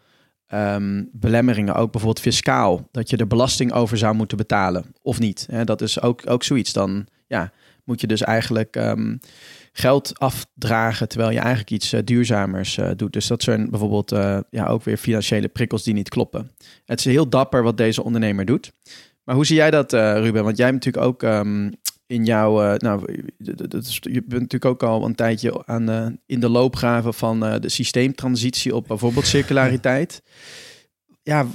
um, 0.54 1.08
belemmeringen, 1.12 1.74
ook 1.74 1.90
bijvoorbeeld 1.92 2.24
fiscaal, 2.24 2.88
dat 2.90 3.10
je 3.10 3.16
er 3.16 3.26
belasting 3.26 3.72
over 3.72 3.98
zou 3.98 4.14
moeten 4.14 4.36
betalen 4.36 4.84
of 5.02 5.18
niet. 5.18 5.46
Hè? 5.50 5.64
Dat 5.64 5.80
is 5.80 6.00
ook, 6.00 6.30
ook 6.30 6.42
zoiets. 6.42 6.72
Dan 6.72 7.06
ja, 7.26 7.52
moet 7.84 8.00
je 8.00 8.06
dus 8.06 8.22
eigenlijk 8.22 8.76
um, 8.76 9.20
geld 9.72 10.18
afdragen 10.18 11.08
terwijl 11.08 11.30
je 11.30 11.38
eigenlijk 11.38 11.70
iets 11.70 11.92
uh, 11.92 12.00
duurzamers 12.04 12.76
uh, 12.78 12.90
doet. 12.96 13.12
Dus 13.12 13.26
dat 13.26 13.42
zijn 13.42 13.70
bijvoorbeeld 13.70 14.12
uh, 14.12 14.38
ja, 14.50 14.66
ook 14.66 14.84
weer 14.84 14.96
financiële 14.96 15.48
prikkels 15.48 15.82
die 15.82 15.94
niet 15.94 16.08
kloppen. 16.08 16.50
Het 16.84 16.98
is 16.98 17.04
heel 17.04 17.28
dapper 17.28 17.62
wat 17.62 17.76
deze 17.76 18.04
ondernemer 18.04 18.44
doet. 18.44 18.72
Maar 19.24 19.34
hoe 19.34 19.46
zie 19.46 19.56
jij 19.56 19.70
dat, 19.70 19.92
Ruben? 19.92 20.44
Want 20.44 20.56
jij 20.56 20.66
hebt 20.66 20.84
natuurlijk 20.84 21.06
ook 21.06 21.22
um, 21.22 21.72
in 22.14 22.24
jouw. 22.24 22.62
Uh, 22.62 22.74
nou, 22.78 23.12
je 24.00 24.22
bent 24.26 24.30
natuurlijk 24.30 24.64
ook 24.64 24.82
al 24.82 25.04
een 25.04 25.14
tijdje 25.14 25.66
aan, 25.66 25.90
uh, 25.90 26.06
in 26.26 26.40
de 26.40 26.48
loopgraven 26.48 27.14
van 27.14 27.44
uh, 27.44 27.54
de 27.60 27.68
systeemtransitie 27.68 28.74
op 28.74 28.86
bijvoorbeeld 28.86 29.26
circulariteit. 29.26 30.22
Ja, 31.26 31.46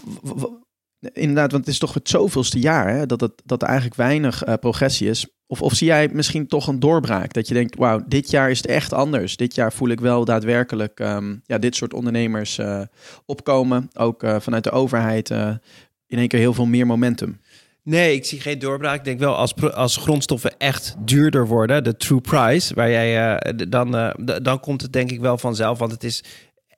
inderdaad, 1.13 1.51
want 1.51 1.65
het 1.65 1.73
is 1.73 1.79
toch 1.79 1.93
het 1.93 2.09
zoveelste 2.09 2.59
jaar 2.59 2.89
hè, 2.93 3.05
dat, 3.05 3.21
het, 3.21 3.41
dat 3.45 3.61
er 3.61 3.67
eigenlijk 3.67 3.97
weinig 3.97 4.43
progressie 4.59 5.09
is. 5.09 5.27
Of, 5.47 5.61
of 5.61 5.73
zie 5.73 5.87
jij 5.87 6.09
misschien 6.13 6.47
toch 6.47 6.67
een 6.67 6.79
doorbraak? 6.79 7.33
Dat 7.33 7.47
je 7.47 7.53
denkt, 7.53 7.75
wauw, 7.75 8.01
dit 8.07 8.29
jaar 8.29 8.49
is 8.49 8.57
het 8.57 8.67
echt 8.67 8.93
anders. 8.93 9.35
Dit 9.35 9.55
jaar 9.55 9.73
voel 9.73 9.89
ik 9.89 9.99
wel 9.99 10.25
daadwerkelijk 10.25 10.99
um, 10.99 11.41
ja, 11.45 11.57
dit 11.57 11.75
soort 11.75 11.93
ondernemers 11.93 12.59
opkomen. 13.25 13.89
Ook 13.93 14.23
vanuit 14.39 14.63
de 14.63 14.71
overheid 14.71 15.29
in 15.29 16.17
één 16.17 16.27
keer 16.27 16.39
heel 16.39 16.53
veel 16.53 16.65
meer 16.65 16.85
momentum. 16.85 17.39
Nee, 17.89 18.13
ik 18.13 18.25
zie 18.25 18.39
geen 18.39 18.59
doorbraak. 18.59 18.97
Ik 18.97 19.03
denk 19.03 19.19
wel 19.19 19.35
als, 19.35 19.53
als 19.73 19.97
grondstoffen 19.97 20.57
echt 20.57 20.95
duurder 20.99 21.47
worden, 21.47 21.83
de 21.83 21.97
true 21.97 22.21
price, 22.21 22.73
waar 22.73 22.89
jij 22.89 23.33
uh, 23.33 23.67
dan, 23.69 23.95
uh, 23.95 24.09
dan 24.41 24.59
komt 24.59 24.81
het 24.81 24.93
denk 24.93 25.11
ik 25.11 25.19
wel 25.19 25.37
vanzelf. 25.37 25.79
Want 25.79 25.91
het 25.91 26.03
is 26.03 26.23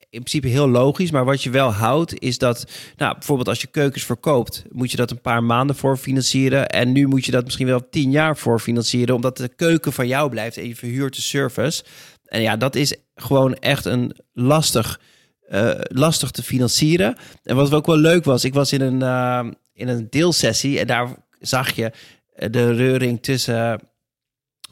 in 0.10 0.24
principe 0.24 0.48
heel 0.48 0.70
logisch. 0.70 1.12
Maar 1.12 1.25
wat 1.25 1.44
je 1.44 1.50
wel 1.50 1.74
houdt, 1.74 2.20
is 2.20 2.38
dat, 2.38 2.65
nou, 2.98 3.13
bijvoorbeeld 3.13 3.48
als 3.48 3.62
je 3.62 3.68
keukens 3.68 4.03
verkoopt, 4.03 4.63
moet 4.70 4.91
je 4.91 4.98
dat 4.98 5.12
een 5.12 5.22
paar 5.22 5.44
maanden 5.44 5.75
voor 5.75 5.98
financieren. 5.98 6.70
En 6.70 6.91
nu 6.91 7.08
moet 7.08 7.25
je 7.25 7.32
dat 7.32 7.44
misschien 7.44 7.68
wel 7.68 7.89
tien 7.89 8.12
jaar 8.12 8.38
voor 8.38 8.60
financieren, 8.60 9.15
omdat 9.15 9.38
de 9.38 9.56
keuken 9.56 9.94
van 9.94 10.08
jou 10.08 10.30
blijft 10.30 10.58
en 10.58 10.68
je 10.68 10.75
verhuurt 10.75 11.15
de 11.15 11.22
service. 11.22 11.84
En 12.25 12.41
ja, 12.41 12.58
dat 12.58 12.75
is 12.75 12.96
gewoon 13.15 13.53
echt 13.53 13.86
een 13.86 14.15
lastig. 14.34 15.00
Uh, 15.50 15.72
lastig 15.77 16.32
te 16.32 16.44
financieren. 16.44 17.15
En 17.44 17.56
wat 17.56 17.74
ook 17.74 17.86
wel 17.86 17.98
leuk 17.98 18.24
was, 18.24 18.44
ik 18.44 18.53
was 18.53 18.74
in 18.74 18.82
een, 18.82 19.01
in 19.82 19.88
een 19.88 20.08
deelsessie. 20.10 20.80
En 20.80 20.88
daar 20.88 21.08
zag 21.40 21.76
je 21.76 21.92
eh, 22.36 22.50
de 22.52 22.74
reuring 22.74 23.24
tussen, 23.24 23.80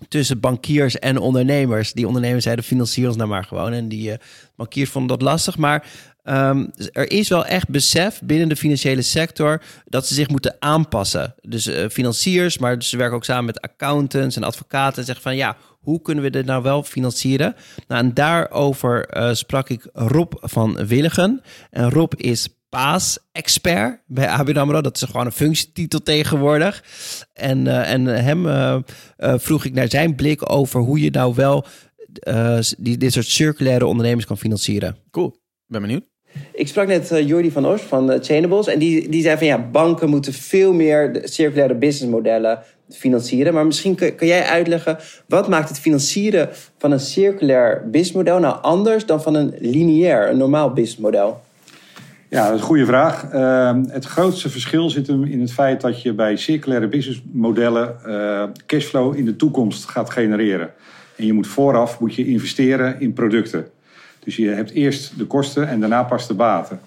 tussen 0.07 0.39
bankiers 0.39 0.99
en 0.99 1.17
ondernemers. 1.17 1.93
Die 1.93 2.07
ondernemers 2.07 2.43
zeiden, 2.43 2.65
financier 2.65 3.07
ons 3.07 3.15
nou 3.15 3.29
maar 3.29 3.43
gewoon. 3.43 3.73
En 3.73 3.87
die 3.87 4.09
uh, 4.09 4.15
bankiers 4.55 4.89
vonden 4.89 5.17
dat 5.17 5.27
lastig. 5.27 5.57
Maar 5.57 5.87
um, 6.23 6.71
er 6.91 7.11
is 7.11 7.27
wel 7.27 7.45
echt 7.45 7.69
besef 7.69 8.21
binnen 8.23 8.49
de 8.49 8.55
financiële 8.55 9.01
sector 9.01 9.61
dat 9.85 10.07
ze 10.07 10.13
zich 10.13 10.29
moeten 10.29 10.55
aanpassen. 10.59 11.35
Dus 11.41 11.67
uh, 11.67 11.87
financiers, 11.89 12.57
maar 12.57 12.83
ze 12.83 12.97
werken 12.97 13.15
ook 13.15 13.25
samen 13.25 13.45
met 13.45 13.61
accountants 13.61 14.35
en 14.35 14.43
advocaten. 14.43 14.97
En 14.97 15.05
zeggen 15.05 15.23
van 15.23 15.35
ja, 15.35 15.57
hoe 15.79 16.01
kunnen 16.01 16.23
we 16.23 16.29
dit 16.29 16.45
nou 16.45 16.63
wel 16.63 16.83
financieren? 16.83 17.55
Nou, 17.87 18.03
en 18.03 18.13
daarover 18.13 19.09
sprak 19.35 19.69
ik 19.69 19.89
Rob 19.93 20.33
van 20.39 20.85
Willigen. 20.85 21.41
En 21.69 21.89
Rob 21.89 22.13
is 22.15 22.49
paas-expert 22.69 24.01
bij 24.05 24.27
ABN 24.27 24.57
AMRO. 24.57 24.81
Dat 24.81 24.95
is 24.95 25.01
gewoon 25.01 25.25
een 25.25 25.31
functietitel 25.31 26.03
tegenwoordig. 26.03 26.83
En, 27.33 27.65
uh, 27.65 27.91
en 27.91 28.05
hem 28.05 28.45
uh, 28.45 28.77
uh, 29.17 29.33
vroeg 29.37 29.65
ik 29.65 29.73
naar 29.73 29.89
zijn 29.89 30.15
blik 30.15 30.51
over 30.51 30.79
hoe 30.79 31.01
je 31.01 31.09
nou 31.09 31.33
wel 31.35 31.65
die, 32.77 32.97
dit 32.97 33.13
soort 33.13 33.25
circulaire 33.25 33.85
ondernemers 33.85 34.25
kan 34.25 34.37
financieren. 34.37 34.97
Cool, 35.11 35.35
ben 35.67 35.81
benieuwd. 35.81 36.03
Ik 36.53 36.67
sprak 36.67 36.87
net 36.87 37.11
uh, 37.11 37.27
Jordi 37.27 37.51
van 37.51 37.65
Oost 37.65 37.83
van 37.83 38.11
uh, 38.11 38.17
Chainables. 38.21 38.67
En 38.67 38.79
die, 38.79 39.09
die 39.09 39.21
zei 39.21 39.37
van 39.37 39.47
ja, 39.47 39.69
banken 39.71 40.09
moeten 40.09 40.33
veel 40.33 40.73
meer 40.73 41.13
de 41.13 41.27
circulaire 41.27 41.75
businessmodellen 41.75 42.59
financieren. 42.89 43.53
Maar 43.53 43.65
misschien 43.65 43.95
kun, 43.95 44.15
kun, 44.15 44.27
jij 44.27 44.43
uitleggen, 44.43 44.97
wat 45.27 45.47
maakt 45.47 45.69
het 45.69 45.79
financieren 45.79 46.49
van 46.77 46.91
een 46.91 46.99
circulair 46.99 47.89
businessmodel 47.89 48.39
nou 48.39 48.61
anders 48.61 49.05
dan 49.05 49.21
van 49.21 49.35
een 49.35 49.53
lineair, 49.59 50.29
een 50.29 50.37
normaal 50.37 50.73
businessmodel? 50.73 51.41
Ja, 52.29 52.45
dat 52.45 52.53
is 52.53 52.59
een 52.59 52.65
goede 52.65 52.85
vraag. 52.85 53.33
Uh, 53.33 53.77
het 53.87 54.05
grootste 54.05 54.49
verschil 54.49 54.89
zit 54.89 55.07
hem 55.07 55.23
in 55.23 55.41
het 55.41 55.53
feit 55.53 55.81
dat 55.81 56.01
je 56.01 56.13
bij 56.13 56.35
circulaire 56.35 56.87
businessmodellen 56.87 57.95
uh, 58.07 58.43
cashflow 58.65 59.15
in 59.15 59.25
de 59.25 59.35
toekomst 59.35 59.89
gaat 59.89 60.09
genereren. 60.09 60.71
En 61.15 61.25
je 61.25 61.33
moet 61.33 61.47
vooraf 61.47 61.99
moet 61.99 62.15
je 62.15 62.25
investeren 62.25 62.99
in 62.99 63.13
producten. 63.13 63.67
Dus 64.19 64.35
je 64.35 64.49
hebt 64.49 64.71
eerst 64.71 65.17
de 65.17 65.25
kosten 65.25 65.67
en 65.67 65.79
daarna 65.79 66.03
pas 66.03 66.27
de 66.27 66.33
baten. 66.33 66.79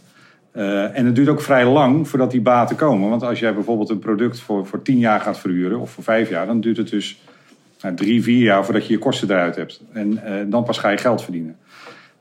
Uh, 0.52 0.99
en 0.99 1.06
het 1.06 1.14
duurt 1.14 1.28
ook 1.28 1.40
vrij 1.40 1.66
lang 1.66 2.08
voordat 2.08 2.30
die 2.30 2.40
baten 2.40 2.76
komen. 2.76 3.08
Want 3.08 3.22
als 3.22 3.38
jij 3.38 3.54
bijvoorbeeld 3.54 3.90
een 3.90 3.99
product 3.99 4.40
voor, 4.40 4.66
voor 4.66 4.82
tien 4.82 4.99
jaar 4.99 5.20
gaat 5.20 5.38
verhuren, 5.38 5.80
of 5.80 5.90
voor 5.90 6.04
vijf 6.04 6.28
jaar, 6.28 6.46
dan 6.46 6.61
duurt 6.61 6.76
het 6.76 6.90
dus 6.90 7.20
nou, 7.80 7.94
drie, 7.94 8.22
vier 8.22 8.42
jaar 8.42 8.64
voordat 8.64 8.87
je 8.87 8.92
je 8.92 8.99
kosten 8.99 9.30
eruit 9.30 9.56
hebt. 9.56 9.80
En 9.92 10.12
uh, 10.12 10.20
dan 10.46 10.64
pas 10.64 10.78
ga 10.78 10.90
je 10.90 10.96
geld 10.96 11.22
verdienen. 11.22 11.56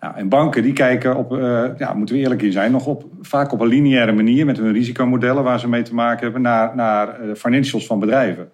Nou, 0.01 0.15
en 0.15 0.29
banken 0.29 0.63
die 0.63 0.73
kijken 0.73 1.15
op, 1.15 1.31
uh, 1.31 1.63
ja, 1.77 1.93
moeten 1.93 2.15
we 2.15 2.21
eerlijk 2.21 2.41
in 2.41 2.51
zijn, 2.51 2.71
nog 2.71 2.85
op, 2.85 3.05
vaak 3.21 3.51
op 3.51 3.59
een 3.59 3.67
lineaire 3.67 4.11
manier 4.11 4.45
met 4.45 4.57
hun 4.57 4.73
risicomodellen 4.73 5.43
waar 5.43 5.59
ze 5.59 5.69
mee 5.69 5.81
te 5.81 5.93
maken 5.93 6.23
hebben 6.23 6.41
naar, 6.41 6.75
naar 6.75 7.15
financials 7.35 7.85
van 7.85 7.99
bedrijven. 7.99 8.49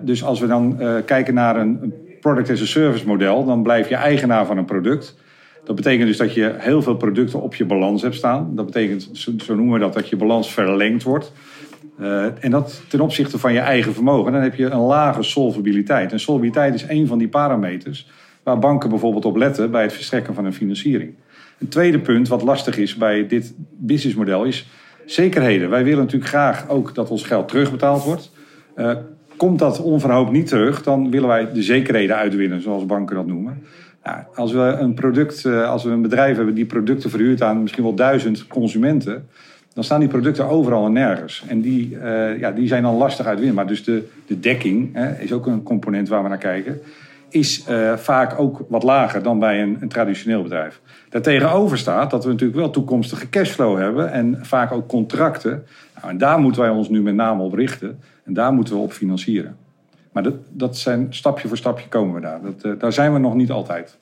dus 0.00 0.24
als 0.24 0.40
we 0.40 0.46
dan 0.46 0.78
kijken 1.04 1.34
naar 1.34 1.56
een 1.56 1.94
product 2.20 2.50
as 2.50 2.62
a 2.62 2.66
service 2.66 3.06
model, 3.06 3.44
dan 3.44 3.62
blijf 3.62 3.88
je 3.88 3.94
eigenaar 3.94 4.46
van 4.46 4.58
een 4.58 4.64
product. 4.64 5.16
Dat 5.64 5.76
betekent 5.76 6.06
dus 6.06 6.16
dat 6.16 6.34
je 6.34 6.54
heel 6.58 6.82
veel 6.82 6.96
producten 6.96 7.42
op 7.42 7.54
je 7.54 7.64
balans 7.64 8.02
hebt 8.02 8.14
staan. 8.14 8.52
Dat 8.54 8.66
betekent, 8.66 9.10
zo 9.12 9.54
noemen 9.54 9.72
we 9.72 9.78
dat, 9.78 9.94
dat 9.94 10.08
je 10.08 10.16
balans 10.16 10.52
verlengd 10.52 11.02
wordt. 11.02 11.32
En 12.40 12.50
dat 12.50 12.82
ten 12.88 13.00
opzichte 13.00 13.38
van 13.38 13.52
je 13.52 13.58
eigen 13.58 13.94
vermogen. 13.94 14.32
Dan 14.32 14.42
heb 14.42 14.54
je 14.54 14.66
een 14.66 14.80
lage 14.80 15.22
solvabiliteit. 15.22 16.12
En 16.12 16.20
solvabiliteit 16.20 16.74
is 16.74 16.84
een 16.88 17.06
van 17.06 17.18
die 17.18 17.28
parameters 17.28 18.06
waar 18.42 18.58
banken 18.58 18.88
bijvoorbeeld 18.88 19.24
op 19.24 19.36
letten 19.36 19.70
bij 19.70 19.82
het 19.82 19.92
verstrekken 19.92 20.34
van 20.34 20.44
een 20.44 20.52
financiering. 20.52 21.14
Een 21.58 21.68
tweede 21.68 21.98
punt 21.98 22.28
wat 22.28 22.42
lastig 22.42 22.76
is 22.78 22.96
bij 22.96 23.26
dit 23.26 23.54
businessmodel 23.78 24.44
is 24.44 24.66
zekerheden. 25.06 25.70
Wij 25.70 25.84
willen 25.84 25.98
natuurlijk 25.98 26.30
graag 26.30 26.68
ook 26.68 26.94
dat 26.94 27.10
ons 27.10 27.22
geld 27.22 27.48
terugbetaald 27.48 28.04
wordt. 28.04 28.30
Uh, 28.76 28.92
komt 29.36 29.58
dat 29.58 29.80
onverhoopt 29.80 30.30
niet 30.30 30.46
terug, 30.46 30.82
dan 30.82 31.10
willen 31.10 31.28
wij 31.28 31.52
de 31.52 31.62
zekerheden 31.62 32.16
uitwinnen, 32.16 32.62
zoals 32.62 32.86
banken 32.86 33.16
dat 33.16 33.26
noemen. 33.26 33.62
Ja, 34.04 34.28
als 34.34 34.52
we 34.52 34.60
een 34.60 34.94
product, 34.94 35.44
eh, 35.44 35.70
als 35.70 35.84
we 35.84 35.90
een 35.90 36.02
bedrijf 36.02 36.36
hebben 36.36 36.54
die 36.54 36.66
producten 36.66 37.10
verhuurt 37.10 37.42
aan 37.42 37.62
misschien 37.62 37.82
wel 37.82 37.94
duizend 37.94 38.46
consumenten, 38.46 39.28
dan 39.74 39.84
staan 39.84 40.00
die 40.00 40.08
producten 40.08 40.48
overal 40.48 40.86
en 40.86 40.92
nergens. 40.92 41.44
En 41.48 41.60
die, 41.60 41.90
uh, 41.90 42.38
ja, 42.38 42.50
die 42.50 42.66
zijn 42.66 42.82
dan 42.82 42.96
lastig 42.96 43.26
uitwinbaar. 43.26 43.66
Dus 43.66 43.84
de, 43.84 44.08
de 44.26 44.40
dekking 44.40 44.90
hè, 44.92 45.20
is 45.20 45.32
ook 45.32 45.46
een 45.46 45.62
component 45.62 46.08
waar 46.08 46.22
we 46.22 46.28
naar 46.28 46.38
kijken. 46.38 46.80
Is 47.32 47.64
uh, 47.68 47.96
vaak 47.96 48.38
ook 48.38 48.64
wat 48.68 48.82
lager 48.82 49.22
dan 49.22 49.38
bij 49.38 49.62
een, 49.62 49.76
een, 49.80 49.88
traditioneel 49.88 50.42
bedrijf. 50.42 50.80
Daartegenover 51.08 51.78
staat 51.78 52.10
dat 52.10 52.24
we 52.24 52.30
natuurlijk 52.30 52.58
wel 52.58 52.70
toekomstige 52.70 53.28
cashflow 53.28 53.78
hebben 53.78 54.12
en 54.12 54.38
vaak 54.42 54.72
ook 54.72 54.88
contracten. 54.88 55.66
Nou, 55.94 56.08
en 56.08 56.18
daar 56.18 56.38
moeten 56.38 56.60
wij 56.60 56.70
ons 56.70 56.88
nu 56.88 57.02
met 57.02 57.14
name 57.14 57.42
op 57.42 57.52
richten. 57.52 58.00
En 58.24 58.34
daar 58.34 58.52
moeten 58.52 58.74
we 58.74 58.80
op 58.80 58.92
financieren. 58.92 59.56
Maar 60.12 60.22
dat, 60.22 60.34
dat 60.48 60.76
zijn 60.76 61.06
stapje 61.10 61.48
voor 61.48 61.56
stapje 61.56 61.88
komen 61.88 62.14
we 62.14 62.20
daar. 62.20 62.40
Dat, 62.42 62.64
uh, 62.64 62.78
daar 62.78 62.92
zijn 62.92 63.12
we 63.12 63.18
nog 63.18 63.34
niet 63.34 63.50
altijd. 63.50 63.98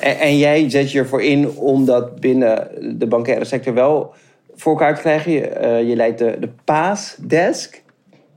En, 0.00 0.18
en, 0.18 0.38
jij 0.38 0.70
zet 0.70 0.92
je 0.92 0.98
ervoor 0.98 1.22
in 1.22 1.50
om 1.50 1.84
dat 1.84 2.20
binnen 2.20 2.68
de 2.98 3.06
bankaire 3.06 3.44
sector 3.44 3.74
wel 3.74 4.14
voor 4.54 4.72
elkaar 4.72 4.94
te 4.94 5.00
krijgen. 5.00 5.32
Je, 5.32 5.60
uh, 5.60 5.88
je 5.88 5.96
leidt 5.96 6.18
de, 6.18 6.36
de 6.40 6.48
PAS 6.64 7.16
Desk, 7.20 7.82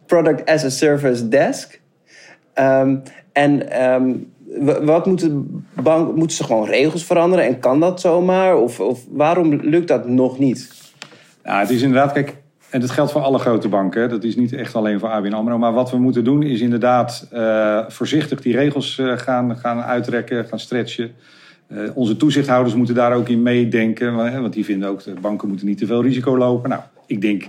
Product 0.06 0.50
as 0.50 0.64
a 0.64 0.70
Service 0.70 1.28
Desk. 1.28 1.80
Um, 2.56 3.04
en 3.32 3.84
um, 3.84 4.32
wat 4.86 5.06
moeten 5.06 5.66
bank, 5.82 6.16
moeten 6.16 6.38
ze 6.38 6.44
gewoon 6.44 6.66
regels 6.66 7.04
veranderen 7.04 7.46
en 7.46 7.60
kan 7.60 7.80
dat 7.80 8.02
zomaar? 8.02 8.58
Of, 8.58 8.80
of 8.80 9.06
waarom 9.12 9.54
lukt 9.54 9.88
dat 9.88 10.08
nog 10.08 10.40
niet? 10.40 10.92
Nou, 11.44 11.60
het 11.60 11.70
is 11.70 11.82
inderdaad, 11.82 12.12
kijk, 12.12 12.36
en 12.70 12.80
dat 12.80 12.90
geldt 12.90 13.12
voor 13.12 13.22
alle 13.22 13.40
grote 13.40 13.68
banken. 13.68 14.10
Dat 14.10 14.24
is 14.24 14.36
niet 14.36 14.54
echt 14.54 14.76
alleen 14.76 15.00
voor 15.00 15.10
ABN 15.10 15.34
AMRO. 15.34 15.58
Maar 15.58 15.74
wat 15.74 15.92
we 15.92 15.98
moeten 15.98 16.24
doen 16.24 16.44
is 16.44 16.62
inderdaad 16.62 17.28
uh, 17.34 17.80
voorzichtig 17.88 18.42
die 18.42 18.56
regels 18.56 18.98
uh, 18.98 19.18
gaan, 19.18 19.58
gaan 19.58 19.82
uitrekken, 19.82 20.46
gaan 20.46 20.60
stretchen. 20.60 21.12
Uh, 21.68 21.90
onze 21.94 22.18
toezichthouders 22.18 22.76
moeten 22.76 22.96
daar 22.96 23.14
ook 23.14 23.30
in 23.30 23.42
meedenken. 23.42 24.16
Want 24.16 24.54
die 24.54 24.66
vinden 24.66 24.90
ook 24.90 25.04
dat 25.04 25.22
banken 25.22 25.48
moeten 25.48 25.68
niet 25.68 25.78
te 25.78 25.86
veel 25.86 26.02
risico 26.02 26.38
lopen. 26.38 26.70
Nou, 26.70 26.82
ik 27.06 27.22
denk 27.22 27.48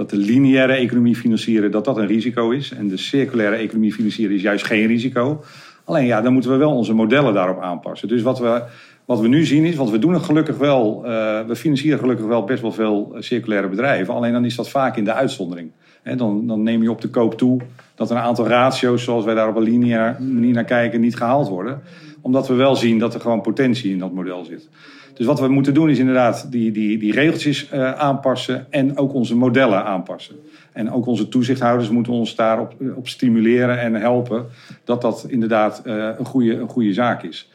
dat 0.00 0.10
de 0.10 0.16
lineaire 0.16 0.72
economie 0.72 1.16
financieren 1.16 1.70
dat 1.70 1.84
dat 1.84 1.96
een 1.96 2.06
risico 2.06 2.50
is. 2.50 2.72
En 2.72 2.88
de 2.88 2.96
circulaire 2.96 3.56
economie 3.56 3.92
financieren 3.92 4.36
is 4.36 4.42
juist 4.42 4.64
geen 4.64 4.86
risico. 4.86 5.44
Alleen 5.84 6.06
ja, 6.06 6.20
dan 6.20 6.32
moeten 6.32 6.50
we 6.50 6.56
wel 6.56 6.76
onze 6.76 6.94
modellen 6.94 7.34
daarop 7.34 7.60
aanpassen. 7.60 8.08
Dus 8.08 8.22
wat 8.22 8.38
we 8.38 8.62
wat 9.04 9.20
we 9.20 9.28
nu 9.28 9.44
zien 9.44 9.64
is, 9.64 9.76
want 9.76 9.90
we 9.90 9.98
doen 9.98 10.20
gelukkig 10.20 10.56
wel, 10.56 11.02
uh, 11.04 11.40
we 11.46 11.56
financieren 11.56 11.98
gelukkig 11.98 12.26
wel 12.26 12.44
best 12.44 12.62
wel 12.62 12.72
veel 12.72 13.10
eh, 13.14 13.22
circulaire 13.22 13.68
bedrijven. 13.68 14.14
Alleen 14.14 14.32
dan 14.32 14.44
is 14.44 14.56
dat 14.56 14.70
vaak 14.70 14.96
in 14.96 15.04
de 15.04 15.12
uitzondering. 15.12 15.70
Dan, 16.02 16.46
dan 16.46 16.62
neem 16.62 16.82
je 16.82 16.90
op 16.90 17.00
de 17.00 17.08
koop 17.08 17.38
toe 17.38 17.60
dat 17.94 18.10
een 18.10 18.16
aantal 18.16 18.46
ratio's, 18.46 19.04
zoals 19.04 19.24
wij 19.24 19.34
daar 19.34 19.48
op 19.48 19.56
een 19.56 19.62
lineaire 19.62 20.20
manier 20.20 20.52
naar 20.54 20.64
kijken, 20.64 21.00
niet 21.00 21.16
gehaald 21.16 21.48
worden. 21.48 21.80
Omdat 22.20 22.48
we 22.48 22.54
wel 22.54 22.76
zien 22.76 22.98
dat 22.98 23.14
er 23.14 23.20
gewoon 23.20 23.40
potentie 23.40 23.92
in 23.92 23.98
dat 23.98 24.12
model 24.12 24.44
zit. 24.44 24.68
Dus 25.14 25.26
wat 25.26 25.40
we 25.40 25.48
moeten 25.48 25.74
doen 25.74 25.90
is 25.90 25.98
inderdaad 25.98 26.50
die, 26.50 26.72
die, 26.72 26.98
die 26.98 27.12
regeltjes 27.12 27.70
uh, 27.72 27.92
aanpassen 27.92 28.66
en 28.70 28.96
ook 28.96 29.14
onze 29.14 29.36
modellen 29.36 29.84
aanpassen. 29.84 30.36
En 30.72 30.90
ook 30.90 31.06
onze 31.06 31.28
toezichthouders 31.28 31.90
moeten 31.90 32.12
ons 32.12 32.34
daarop 32.34 32.74
op 32.94 33.08
stimuleren 33.08 33.80
en 33.80 33.94
helpen 33.94 34.46
dat 34.84 35.00
dat 35.00 35.26
inderdaad 35.28 35.82
uh, 35.84 36.08
een, 36.18 36.24
goede, 36.24 36.54
een 36.54 36.68
goede 36.68 36.92
zaak 36.92 37.22
is. 37.22 37.50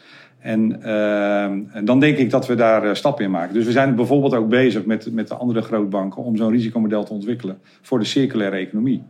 En 0.45 0.79
uh, 0.85 1.83
dan 1.85 1.99
denk 1.99 2.17
ik 2.17 2.29
dat 2.29 2.47
we 2.47 2.55
daar 2.55 2.85
uh, 2.85 2.93
stappen 2.93 3.25
in 3.25 3.31
maken. 3.31 3.53
Dus 3.53 3.65
we 3.65 3.71
zijn 3.71 3.95
bijvoorbeeld 3.95 4.35
ook 4.35 4.49
bezig 4.49 4.85
met, 4.85 5.13
met 5.13 5.27
de 5.27 5.35
andere 5.35 5.61
grootbanken 5.61 6.23
om 6.23 6.37
zo'n 6.37 6.51
risicomodel 6.51 7.03
te 7.03 7.13
ontwikkelen 7.13 7.57
voor 7.81 7.99
de 7.99 8.05
circulaire 8.05 8.57
economie. 8.57 9.03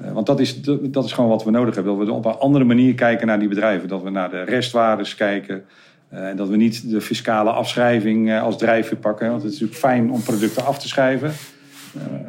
Uh, 0.00 0.12
want 0.12 0.26
dat 0.26 0.40
is, 0.40 0.62
dat 0.80 1.04
is 1.04 1.12
gewoon 1.12 1.30
wat 1.30 1.44
we 1.44 1.50
nodig 1.50 1.74
hebben. 1.74 1.96
Dat 1.96 2.06
we 2.06 2.12
op 2.12 2.24
een 2.24 2.32
andere 2.32 2.64
manier 2.64 2.94
kijken 2.94 3.26
naar 3.26 3.38
die 3.38 3.48
bedrijven. 3.48 3.88
Dat 3.88 4.02
we 4.02 4.10
naar 4.10 4.30
de 4.30 4.42
restwaardes 4.42 5.14
kijken. 5.14 5.64
En 6.08 6.36
dat 6.36 6.48
we 6.48 6.56
niet 6.56 6.90
de 6.90 7.00
fiscale 7.00 7.50
afschrijving 7.50 8.40
als 8.40 8.58
drijfveer 8.58 8.98
pakken. 8.98 9.30
Want 9.30 9.42
het 9.42 9.52
is 9.52 9.60
natuurlijk 9.60 9.86
fijn 9.86 10.10
om 10.10 10.22
producten 10.22 10.64
af 10.64 10.78
te 10.78 10.88
schrijven. 10.88 11.32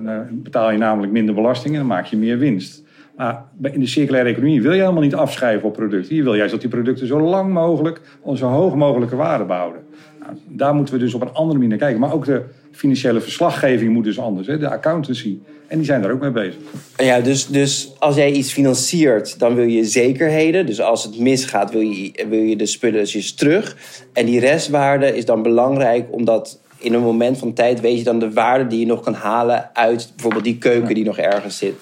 dan 0.03 0.27
betaal 0.31 0.71
je 0.71 0.77
namelijk 0.77 1.11
minder 1.11 1.35
belasting 1.35 1.73
en 1.73 1.79
dan 1.79 1.87
maak 1.87 2.05
je 2.05 2.17
meer 2.17 2.37
winst. 2.37 2.83
Maar 3.17 3.45
in 3.61 3.79
de 3.79 3.87
circulaire 3.87 4.29
economie 4.29 4.61
wil 4.61 4.73
je 4.73 4.79
helemaal 4.79 5.01
niet 5.01 5.15
afschrijven 5.15 5.67
op 5.67 5.73
producten. 5.73 6.15
Je 6.15 6.23
wil 6.23 6.35
juist 6.35 6.51
dat 6.51 6.61
die 6.61 6.69
producten 6.69 7.07
zo 7.07 7.19
lang 7.19 7.53
mogelijk, 7.53 8.01
zo 8.35 8.47
hoog 8.47 8.75
mogelijke 8.75 9.15
waarde 9.15 9.45
behouden. 9.45 9.81
Nou, 10.19 10.33
daar 10.47 10.75
moeten 10.75 10.93
we 10.93 10.99
dus 10.99 11.13
op 11.13 11.21
een 11.21 11.33
andere 11.33 11.53
manier 11.53 11.69
naar 11.69 11.77
kijken. 11.77 11.99
Maar 11.99 12.13
ook 12.13 12.25
de 12.25 12.43
financiële 12.71 13.21
verslaggeving 13.21 13.93
moet 13.93 14.03
dus 14.03 14.19
anders. 14.19 14.47
Hè? 14.47 14.57
De 14.57 14.69
accountancy. 14.69 15.37
En 15.67 15.77
die 15.77 15.85
zijn 15.85 16.01
daar 16.01 16.11
ook 16.11 16.21
mee 16.21 16.31
bezig. 16.31 16.59
Ja, 16.97 17.19
dus, 17.19 17.47
dus 17.47 17.91
als 17.99 18.15
jij 18.15 18.31
iets 18.31 18.51
financiert, 18.51 19.39
dan 19.39 19.55
wil 19.55 19.65
je 19.65 19.85
zekerheden. 19.85 20.65
Dus 20.65 20.81
als 20.81 21.03
het 21.03 21.19
misgaat, 21.19 21.71
wil 21.71 21.81
je, 21.81 22.25
wil 22.29 22.41
je 22.41 22.55
de 22.55 22.65
spullen 22.65 23.11
dus 23.11 23.33
terug. 23.33 23.77
En 24.13 24.25
die 24.25 24.39
restwaarde 24.39 25.17
is 25.17 25.25
dan 25.25 25.41
belangrijk, 25.41 26.07
omdat 26.11 26.61
in 26.77 26.93
een 26.93 27.01
moment 27.01 27.37
van 27.37 27.53
tijd 27.53 27.79
weet 27.79 27.97
je 27.97 28.03
dan 28.03 28.19
de 28.19 28.31
waarde 28.31 28.67
die 28.67 28.79
je 28.79 28.85
nog 28.85 29.01
kan 29.01 29.13
halen 29.13 29.69
uit 29.73 30.11
bijvoorbeeld 30.13 30.43
die 30.43 30.57
keuken 30.57 30.95
die 30.95 31.05
nog 31.05 31.17
ergens 31.17 31.57
zit. 31.57 31.73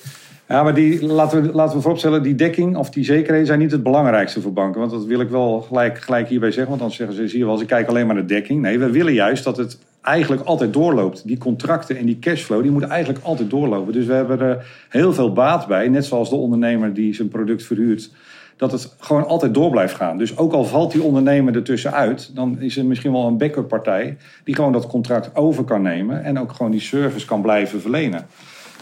Ja, 0.49 0.63
maar 0.63 0.73
die, 0.73 1.05
laten, 1.05 1.41
we, 1.41 1.53
laten 1.53 1.75
we 1.75 1.81
vooropstellen, 1.81 2.23
die 2.23 2.35
dekking 2.35 2.77
of 2.77 2.89
die 2.89 3.03
zekerheden 3.03 3.45
zijn 3.45 3.59
niet 3.59 3.71
het 3.71 3.83
belangrijkste 3.83 4.41
voor 4.41 4.53
banken. 4.53 4.79
Want 4.79 4.91
dat 4.91 5.05
wil 5.05 5.19
ik 5.19 5.29
wel 5.29 5.61
gelijk, 5.61 5.97
gelijk 5.97 6.27
hierbij 6.27 6.51
zeggen. 6.51 6.69
Want 6.69 6.81
dan 6.81 6.91
zeggen 6.91 7.15
ze, 7.15 7.27
zie 7.27 7.39
je 7.39 7.45
wel, 7.45 7.57
ze 7.57 7.65
kijken 7.65 7.89
alleen 7.89 8.05
maar 8.05 8.15
naar 8.15 8.27
de 8.27 8.33
dekking. 8.33 8.61
Nee, 8.61 8.79
we 8.79 8.89
willen 8.89 9.13
juist 9.13 9.43
dat 9.43 9.57
het 9.57 9.77
eigenlijk 10.01 10.41
altijd 10.41 10.73
doorloopt. 10.73 11.27
Die 11.27 11.37
contracten 11.37 11.97
en 11.97 12.05
die 12.05 12.19
cashflow, 12.19 12.61
die 12.61 12.71
moeten 12.71 12.89
eigenlijk 12.89 13.25
altijd 13.25 13.49
doorlopen. 13.49 13.93
Dus 13.93 14.05
we 14.05 14.13
hebben 14.13 14.39
er 14.39 14.85
heel 14.89 15.13
veel 15.13 15.33
baat 15.33 15.67
bij. 15.67 15.87
Net 15.87 16.05
zoals 16.05 16.29
de 16.29 16.35
ondernemer 16.35 16.93
die 16.93 17.13
zijn 17.13 17.27
product 17.27 17.63
verhuurt. 17.63 18.11
Dat 18.57 18.71
het 18.71 18.95
gewoon 18.99 19.27
altijd 19.27 19.53
door 19.53 19.69
blijft 19.71 19.95
gaan. 19.95 20.17
Dus 20.17 20.37
ook 20.37 20.53
al 20.53 20.65
valt 20.65 20.91
die 20.91 21.03
ondernemer 21.03 21.55
ertussen 21.55 21.93
uit, 21.93 22.35
dan 22.35 22.61
is 22.61 22.77
er 22.77 22.85
misschien 22.85 23.11
wel 23.11 23.27
een 23.27 23.37
backup 23.37 23.67
partij 23.67 24.17
die 24.43 24.55
gewoon 24.55 24.71
dat 24.71 24.87
contract 24.87 25.35
over 25.35 25.63
kan 25.63 25.81
nemen 25.81 26.23
en 26.23 26.39
ook 26.39 26.51
gewoon 26.51 26.71
die 26.71 26.81
service 26.81 27.25
kan 27.25 27.41
blijven 27.41 27.81
verlenen. 27.81 28.25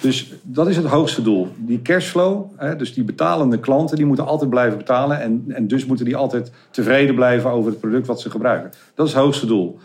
Dus 0.01 0.33
dat 0.41 0.67
is 0.67 0.77
het 0.77 0.85
hoogste 0.85 1.21
doel. 1.21 1.47
Die 1.55 1.81
cashflow, 1.81 2.45
hè, 2.55 2.75
dus 2.75 2.93
die 2.93 3.03
betalende 3.03 3.59
klanten, 3.59 3.95
die 3.95 4.05
moeten 4.05 4.25
altijd 4.25 4.49
blijven 4.49 4.77
betalen. 4.77 5.21
En, 5.21 5.45
en 5.47 5.67
dus 5.67 5.85
moeten 5.85 6.05
die 6.05 6.15
altijd 6.15 6.51
tevreden 6.71 7.15
blijven 7.15 7.49
over 7.49 7.71
het 7.71 7.79
product 7.79 8.07
wat 8.07 8.21
ze 8.21 8.29
gebruiken. 8.29 8.71
Dat 8.95 9.07
is 9.07 9.13
het 9.13 9.21
hoogste 9.21 9.45
doel. 9.45 9.79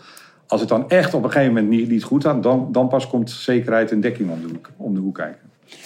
Als 0.47 0.61
het 0.61 0.69
dan 0.69 0.89
echt 0.89 1.13
op 1.13 1.23
een 1.23 1.31
gegeven 1.31 1.53
moment 1.53 1.71
niet, 1.71 1.89
niet 1.89 2.03
goed 2.03 2.23
gaat, 2.23 2.43
dan, 2.43 2.67
dan 2.71 2.87
pas 2.87 3.07
komt 3.07 3.31
zekerheid 3.31 3.91
en 3.91 4.01
dekking 4.01 4.29
om 4.29 4.41
de 4.41 4.47
hoek, 4.47 4.69
om 4.77 4.93
de 4.93 4.99
hoek 4.99 5.15
kijken. 5.15 5.41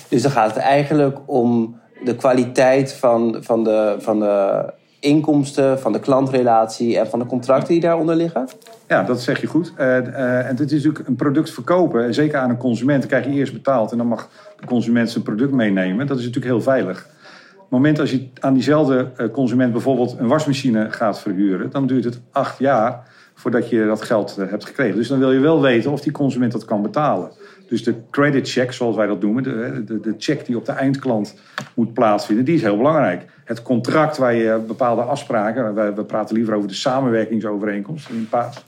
Dus 0.10 0.22
dan 0.22 0.32
gaat 0.32 0.54
het 0.54 0.64
eigenlijk 0.64 1.20
om 1.26 1.80
de 2.04 2.16
kwaliteit 2.16 2.94
van, 2.94 3.38
van, 3.40 3.64
de, 3.64 3.96
van 4.00 4.20
de 4.20 4.66
inkomsten, 5.00 5.80
van 5.80 5.92
de 5.92 6.00
klantrelatie 6.00 6.98
en 6.98 7.08
van 7.08 7.20
de 7.20 7.25
contracten 7.25 7.68
die 7.68 7.82
daaronder 7.82 8.16
liggen? 8.16 8.48
Ja, 8.88 9.04
dat 9.04 9.22
zeg 9.22 9.42
je 9.42 9.48
goed. 9.48 9.74
Uh, 9.80 9.86
uh, 9.86 10.48
en 10.48 10.56
het 10.56 10.72
is 10.72 10.84
natuurlijk 10.84 11.08
een 11.08 11.16
product 11.16 11.50
verkopen. 11.50 12.04
En 12.04 12.13
zeker 12.13 12.39
aan 12.39 12.50
een 12.50 12.58
consument 12.58 13.06
krijg 13.06 13.25
je 13.25 13.32
eerst 13.32 13.54
betaald. 13.54 13.92
En 13.92 13.98
dan 13.98 14.08
mag 14.08 14.30
de 14.60 14.66
consument 14.66 15.10
zijn 15.10 15.24
product 15.24 15.51
meenemen. 15.51 16.08
Dat 16.08 16.18
is 16.18 16.25
natuurlijk 16.25 16.54
heel 16.54 16.62
veilig. 16.62 17.08
Op 17.56 17.63
het 17.63 17.70
moment 17.70 18.00
als 18.00 18.12
je 18.12 18.27
aan 18.39 18.54
diezelfde 18.54 19.12
eh, 19.18 19.27
consument 19.30 19.72
bijvoorbeeld 19.72 20.16
een 20.20 20.27
wasmachine 20.27 20.92
gaat 20.92 21.20
verhuren... 21.20 21.70
dan 21.72 21.88
duurt 21.88 22.04
het 22.04 22.20
acht 22.32 22.60
jaar 22.60 23.04
voordat 23.34 23.70
je 23.70 23.86
dat 23.86 24.01
geld 24.01 24.36
hebt 24.36 24.66
gekregen. 24.66 24.96
Dus 24.96 25.08
dan 25.08 25.20
wil 25.20 25.32
je 25.32 25.39
wel 25.39 25.62
weten 25.62 25.92
of 25.92 26.01
die 26.01 26.12
consument 26.12 26.51
dat 26.51 26.66
kan 26.66 26.82
betalen. 26.82 27.32
Dus 27.68 27.84
de 27.84 27.96
credit 28.10 28.50
check, 28.50 28.72
zoals 28.72 28.96
wij 28.96 29.08
dat 29.08 29.22
noemen, 29.22 29.44
de, 29.44 30.00
de, 30.02 30.16
check 30.18 30.46
die 30.46 30.58
op 30.58 30.66
de 30.66 30.72
eindklant 30.72 31.36
moet 31.74 31.94
plaatsvinden, 31.94 32.46
die 32.46 32.56
is 32.56 32.62
heel 32.62 32.78
belangrijk. 32.78 33.26
Het 33.46 33.62
contract 33.62 34.18
waar 34.18 34.34
je 34.34 34.64
bepaalde 34.68 35.02
afspraken, 35.02 35.76
we, 35.76 35.94
we 35.94 36.04
praten 36.04 36.36
liever 36.36 36.54
over 36.54 36.68
de 36.68 36.74
samenwerkingsovereenkomst 36.74 38.10
in 38.10 38.28
PAAS, 38.30 38.66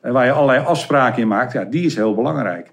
waar 0.00 0.24
je 0.24 0.32
allerlei 0.32 0.64
afspraken 0.64 1.22
in 1.22 1.28
maakt, 1.28 1.52
ja, 1.52 1.64
die 1.64 1.84
is 1.84 1.94
heel 1.96 2.14
belangrijk. 2.14 2.70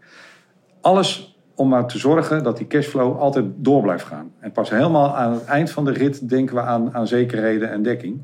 Alles 0.82 1.38
om 1.56 1.70
maar 1.70 1.88
te 1.88 1.98
zorgen 1.98 2.44
dat 2.44 2.58
die 2.58 2.68
cashflow 2.68 3.20
altijd 3.20 3.46
door 3.56 3.82
blijft 3.82 4.06
gaan. 4.06 4.32
En 4.39 4.51
pas 4.51 4.70
helemaal 4.70 5.15
aan 5.15 5.34
het 5.34 5.46
eind 5.46 5.72
van 5.72 5.86
de 5.86 5.92
rit 5.92 6.30
denken 6.30 6.56
we 6.56 6.62
aan, 6.62 6.94
aan 6.94 7.08
zekerheden 7.08 7.72
en 7.72 7.84
dekking. 7.84 8.22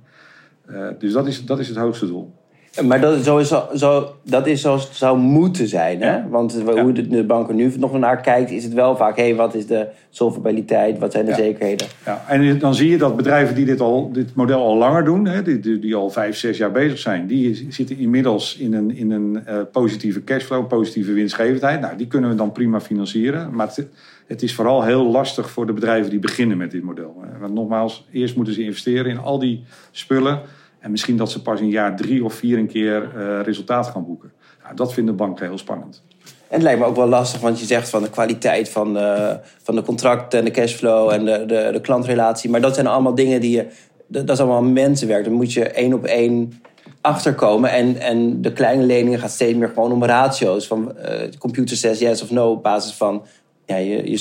Uh, 0.69 0.87
dus 0.99 1.13
dat 1.13 1.27
is, 1.27 1.45
dat 1.45 1.59
is 1.59 1.67
het 1.67 1.77
hoogste 1.77 2.07
doel. 2.07 2.38
Maar 2.83 3.01
dat, 3.01 3.23
zo 3.23 3.37
is, 3.37 3.53
zo, 3.75 4.15
dat 4.23 4.47
is 4.47 4.61
zoals 4.61 4.83
het 4.83 4.95
zou 4.95 5.17
moeten 5.17 5.67
zijn. 5.67 6.01
Hè? 6.01 6.29
Want 6.29 6.61
hoe 6.61 6.91
de, 6.91 7.07
de 7.07 7.23
bank 7.23 7.49
er 7.49 7.55
nu 7.55 7.73
nog 7.77 7.99
naar 7.99 8.21
kijkt, 8.21 8.51
is 8.51 8.63
het 8.63 8.73
wel 8.73 8.95
vaak: 8.95 9.17
hé, 9.17 9.23
hey, 9.23 9.35
wat 9.35 9.55
is 9.55 9.67
de 9.67 9.87
solvabiliteit, 10.09 10.99
wat 10.99 11.11
zijn 11.11 11.25
de 11.25 11.33
zekerheden? 11.33 11.87
Ja, 12.05 12.25
en 12.27 12.59
dan 12.59 12.75
zie 12.75 12.89
je 12.89 12.97
dat 12.97 13.15
bedrijven 13.15 13.55
die 13.55 13.65
dit, 13.65 13.81
al, 13.81 14.11
dit 14.11 14.35
model 14.35 14.59
al 14.59 14.77
langer 14.77 15.05
doen, 15.05 15.25
hè, 15.25 15.41
die, 15.41 15.59
die, 15.59 15.79
die, 15.79 15.95
al 15.95 16.09
vijf, 16.09 16.37
zes 16.37 16.57
jaar 16.57 16.71
bezig 16.71 16.97
zijn, 16.97 17.27
die 17.27 17.67
zitten 17.69 17.97
inmiddels 17.97 18.57
in 18.57 18.73
een, 18.73 18.95
in 18.95 19.11
een 19.11 19.43
uh, 19.47 19.55
positieve 19.71 20.23
cashflow, 20.23 20.67
positieve 20.67 21.13
winstgevendheid. 21.13 21.81
Nou, 21.81 21.97
die 21.97 22.07
kunnen 22.07 22.29
we 22.29 22.35
dan 22.35 22.51
prima 22.51 22.81
financieren. 22.81 23.55
Maar 23.55 23.67
het, 23.67 23.87
het 24.27 24.41
is 24.41 24.55
vooral 24.55 24.83
heel 24.83 25.11
lastig 25.11 25.49
voor 25.49 25.65
de 25.65 25.73
bedrijven 25.73 26.09
die 26.09 26.19
beginnen 26.19 26.57
met 26.57 26.71
dit 26.71 26.83
model. 26.83 27.23
Want 27.39 27.53
nogmaals, 27.53 28.07
eerst 28.11 28.35
moeten 28.35 28.53
ze 28.53 28.63
investeren 28.63 29.11
in 29.11 29.19
al 29.19 29.39
die 29.39 29.63
spullen. 29.91 30.41
En 30.79 30.91
misschien 30.91 31.17
dat 31.17 31.31
ze 31.31 31.41
pas 31.41 31.59
in 31.59 31.69
jaar 31.69 31.95
drie 31.95 32.23
of 32.23 32.33
vier 32.33 32.57
een 32.57 32.67
keer 32.67 33.11
uh, 33.15 33.39
resultaat 33.41 33.87
gaan 33.87 34.05
boeken. 34.05 34.31
Nou, 34.63 34.75
dat 34.75 34.93
vinden 34.93 35.15
banken 35.15 35.47
heel 35.47 35.57
spannend. 35.57 36.03
En 36.23 36.55
het 36.55 36.61
lijkt 36.61 36.79
me 36.79 36.85
ook 36.85 36.95
wel 36.95 37.07
lastig, 37.07 37.41
want 37.41 37.59
je 37.59 37.65
zegt 37.65 37.89
van 37.89 38.01
de 38.01 38.09
kwaliteit 38.09 38.69
van 38.69 38.93
de, 38.93 39.39
van 39.63 39.75
de 39.75 39.81
contracten 39.81 40.39
en 40.39 40.45
de 40.45 40.51
cashflow 40.51 41.09
en 41.09 41.25
de, 41.25 41.45
de, 41.45 41.69
de 41.73 41.81
klantrelatie. 41.81 42.49
Maar 42.49 42.61
dat 42.61 42.75
zijn 42.75 42.87
allemaal 42.87 43.15
dingen 43.15 43.41
die 43.41 43.55
je. 43.55 43.67
Dat 44.07 44.29
is 44.29 44.39
allemaal 44.39 44.63
mensenwerk. 44.63 45.23
Dan 45.23 45.33
moet 45.33 45.53
je 45.53 45.63
één 45.63 45.93
op 45.93 46.05
één 46.05 46.61
achterkomen. 47.01 47.71
En, 47.71 47.97
en 47.97 48.41
de 48.41 48.53
kleine 48.53 48.83
leningen 48.83 49.19
gaat 49.19 49.31
steeds 49.31 49.57
meer 49.57 49.67
gewoon 49.67 49.91
om 49.91 50.03
ratio's. 50.03 50.67
Van 50.67 50.85
de 51.31 51.37
computer 51.39 51.77
says 51.77 51.99
yes 51.99 52.21
of 52.21 52.31
no 52.31 52.51
op 52.51 52.63
basis 52.63 52.93
van 52.93 53.25
ja, 53.65 53.75
je, 53.75 54.09
je 54.09 54.17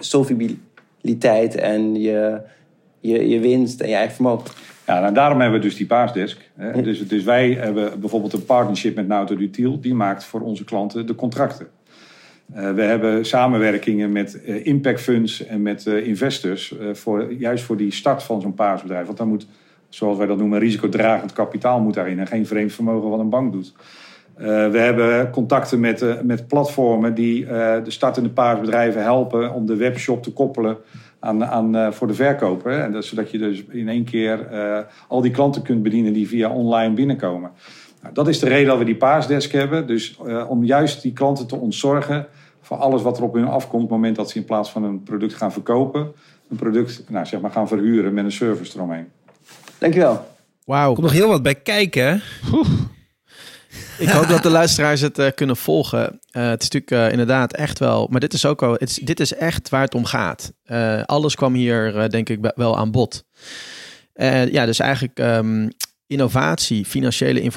solvabiliteit 0.00 1.54
en 1.54 2.00
je, 2.00 2.40
je, 3.00 3.28
je 3.28 3.40
winst 3.40 3.80
en 3.80 3.88
je 3.88 3.94
eigen 3.94 4.14
vermogen. 4.14 4.50
Ja, 4.90 5.06
en 5.06 5.14
daarom 5.14 5.40
hebben 5.40 5.60
we 5.60 5.66
dus 5.66 5.76
die 5.76 5.86
paasdesk. 5.86 6.50
Dus, 6.82 7.08
dus 7.08 7.24
wij 7.24 7.52
hebben 7.52 8.00
bijvoorbeeld 8.00 8.32
een 8.32 8.44
partnership 8.44 8.94
met 8.94 9.08
Nauto 9.08 9.36
Dutiel. 9.36 9.80
Die 9.80 9.94
maakt 9.94 10.24
voor 10.24 10.40
onze 10.40 10.64
klanten 10.64 11.06
de 11.06 11.14
contracten. 11.14 11.66
Uh, 12.56 12.70
we 12.70 12.82
hebben 12.82 13.26
samenwerkingen 13.26 14.12
met 14.12 14.40
uh, 14.46 14.66
impact 14.66 15.00
funds 15.00 15.46
en 15.46 15.62
met 15.62 15.86
uh, 15.86 16.06
investors. 16.06 16.74
voor, 16.92 17.32
juist 17.32 17.64
voor 17.64 17.76
die 17.76 17.92
start 17.92 18.22
van 18.22 18.40
zo'n 18.40 18.54
paasbedrijf. 18.54 19.06
Want 19.06 19.18
dan 19.18 19.28
moet, 19.28 19.46
zoals 19.88 20.18
wij 20.18 20.26
dat 20.26 20.38
noemen, 20.38 20.58
risicodragend 20.58 21.32
kapitaal 21.32 21.80
moet 21.80 21.94
daarin. 21.94 22.18
En 22.18 22.26
geen 22.26 22.46
vreemd 22.46 22.72
vermogen 22.72 23.10
wat 23.10 23.20
een 23.20 23.30
bank 23.30 23.52
doet. 23.52 23.74
we 24.36 24.78
hebben 24.78 25.30
contacten 25.30 25.80
met, 25.80 26.24
met 26.24 26.46
platformen 26.46 27.14
die 27.14 27.46
de 27.46 27.82
startende 27.86 28.30
paasbedrijven 28.30 29.02
helpen 29.02 29.54
om 29.54 29.66
de 29.66 29.76
webshop 29.76 30.22
te 30.22 30.32
koppelen 30.32 30.76
aan, 31.20 31.44
aan, 31.44 31.76
uh, 31.76 31.90
voor 31.90 32.06
de 32.06 32.14
verkoper. 32.14 32.80
En 32.80 32.92
dat, 32.92 33.04
zodat 33.04 33.30
je 33.30 33.38
dus 33.38 33.64
in 33.68 33.88
één 33.88 34.04
keer 34.04 34.48
uh, 34.52 34.78
al 35.08 35.20
die 35.20 35.30
klanten 35.30 35.62
kunt 35.62 35.82
bedienen 35.82 36.12
die 36.12 36.28
via 36.28 36.50
online 36.50 36.94
binnenkomen. 36.94 37.50
Nou, 38.02 38.14
dat 38.14 38.28
is 38.28 38.38
de 38.38 38.48
reden 38.48 38.66
dat 38.66 38.78
we 38.78 38.84
die 38.84 38.96
paasdesk 38.96 39.52
hebben. 39.52 39.86
Dus 39.86 40.18
uh, 40.26 40.50
om 40.50 40.64
juist 40.64 41.02
die 41.02 41.12
klanten 41.12 41.46
te 41.46 41.56
ontzorgen 41.56 42.26
voor 42.60 42.76
alles 42.76 43.02
wat 43.02 43.18
er 43.18 43.24
op 43.24 43.34
hun 43.34 43.48
afkomt... 43.48 43.82
op 43.82 43.88
het 43.88 43.98
moment 43.98 44.16
dat 44.16 44.30
ze 44.30 44.38
in 44.38 44.44
plaats 44.44 44.70
van 44.70 44.84
een 44.84 45.02
product 45.02 45.34
gaan 45.34 45.52
verkopen... 45.52 46.12
een 46.50 46.56
product 46.56 47.04
nou, 47.08 47.26
zeg 47.26 47.40
maar 47.40 47.50
gaan 47.50 47.68
verhuren 47.68 48.14
met 48.14 48.24
een 48.24 48.32
service 48.32 48.76
eromheen. 48.76 49.08
Dankjewel. 49.78 50.26
Wauw. 50.64 50.88
Er 50.88 50.94
komt 50.94 51.06
nog 51.06 51.12
heel 51.16 51.28
wat 51.28 51.42
bij 51.42 51.54
kijken. 51.54 52.22
Oeh. 52.52 52.68
Ik 53.98 54.08
hoop 54.08 54.28
dat 54.28 54.42
de 54.42 54.50
luisteraars 54.50 55.00
het 55.00 55.18
uh, 55.18 55.26
kunnen 55.34 55.56
volgen. 55.56 56.00
Uh, 56.02 56.48
het 56.48 56.62
is 56.62 56.68
natuurlijk 56.68 56.90
uh, 56.90 57.10
inderdaad 57.10 57.52
echt 57.52 57.78
wel, 57.78 58.06
maar 58.10 58.20
dit 58.20 58.32
is 58.32 58.46
ook 58.46 58.60
wel, 58.60 58.78
dit 59.02 59.20
is 59.20 59.34
echt 59.34 59.68
waar 59.68 59.82
het 59.82 59.94
om 59.94 60.04
gaat. 60.04 60.52
alles 61.04 61.34
kwam 61.34 61.54
hier 61.54 62.10
denk 62.10 62.28
ik 62.28 62.52
wel 62.54 62.76
aan 62.76 62.90
bod. 62.90 63.24
ja, 64.50 64.66
dus 64.66 64.78
eigenlijk 64.78 65.18
um, 65.18 65.68
innovatie, 66.06 66.84
financiële 66.84 67.52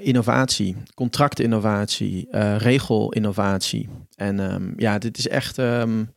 innovatie, 0.00 0.76
contractinnovatie, 0.94 2.28
regelinnovatie. 2.58 3.88
En 4.14 4.38
um, 4.38 4.74
ja, 4.76 4.98
dit 4.98 5.18
is 5.18 5.28
echt 5.28 5.58
um, 5.58 6.14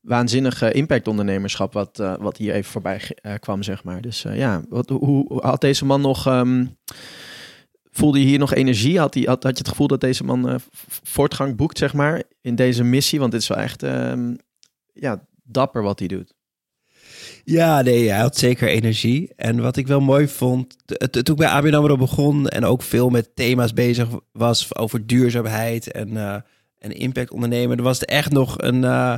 waanzinnige 0.00 0.72
impactondernemerschap 0.72 1.72
wat, 1.72 2.02
wat 2.20 2.36
hier 2.36 2.54
even 2.54 2.70
voorbij 2.70 3.00
kwam, 3.40 3.62
zeg 3.62 3.84
maar. 3.84 4.00
Dus 4.00 4.24
ja, 4.32 4.62
wat, 4.68 4.88
hoe 4.88 5.42
had 5.42 5.60
deze 5.60 5.84
man 5.84 6.00
nog 6.00 6.26
Voelde 7.96 8.18
je 8.18 8.26
hier 8.26 8.38
nog 8.38 8.54
energie? 8.54 8.98
Had, 8.98 9.12
die, 9.12 9.26
had, 9.26 9.42
had 9.42 9.52
je 9.52 9.58
het 9.58 9.68
gevoel 9.68 9.86
dat 9.86 10.00
deze 10.00 10.24
man 10.24 10.50
uh, 10.50 10.54
voortgang 11.02 11.56
boekt, 11.56 11.78
zeg 11.78 11.92
maar, 11.92 12.22
in 12.40 12.54
deze 12.54 12.84
missie? 12.84 13.18
Want 13.18 13.32
dit 13.32 13.40
is 13.40 13.48
wel 13.48 13.58
echt 13.58 13.82
uh, 13.82 14.12
ja, 14.92 15.26
dapper 15.42 15.82
wat 15.82 15.98
hij 15.98 16.08
doet. 16.08 16.34
Ja, 17.44 17.82
nee, 17.82 18.08
hij 18.08 18.20
had 18.20 18.36
zeker 18.36 18.68
energie. 18.68 19.32
En 19.36 19.60
wat 19.60 19.76
ik 19.76 19.86
wel 19.86 20.00
mooi 20.00 20.28
vond, 20.28 20.76
toen 20.86 21.22
ik 21.22 21.36
bij 21.36 21.48
ABN 21.48 21.74
AMRO 21.74 21.96
begon 21.96 22.48
en 22.48 22.64
ook 22.64 22.82
veel 22.82 23.08
met 23.08 23.36
thema's 23.36 23.72
bezig 23.72 24.08
was 24.32 24.76
over 24.76 25.06
duurzaamheid 25.06 25.90
en, 25.90 26.08
uh, 26.08 26.34
en 26.78 26.92
impact 26.92 27.30
ondernemen, 27.30 27.82
was 27.82 28.00
het 28.00 28.08
echt 28.08 28.30
nog 28.30 28.54
een, 28.62 28.82
uh, 28.82 29.16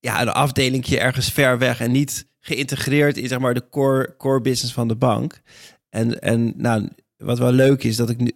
ja, 0.00 0.20
een 0.20 0.28
afdelingje 0.28 1.00
ergens 1.00 1.30
ver 1.30 1.58
weg 1.58 1.80
en 1.80 1.90
niet 1.90 2.26
geïntegreerd 2.40 3.16
in 3.16 3.28
zeg 3.28 3.38
maar 3.38 3.54
de 3.54 3.68
core, 3.70 4.14
core 4.16 4.40
business 4.40 4.74
van 4.74 4.88
de 4.88 4.96
bank. 4.96 5.40
En, 5.88 6.20
en 6.20 6.52
nou, 6.56 6.88
wat 7.22 7.38
wel 7.38 7.52
leuk 7.52 7.84
is, 7.84 7.96
dat 7.96 8.10
ik 8.10 8.18
nu 8.18 8.32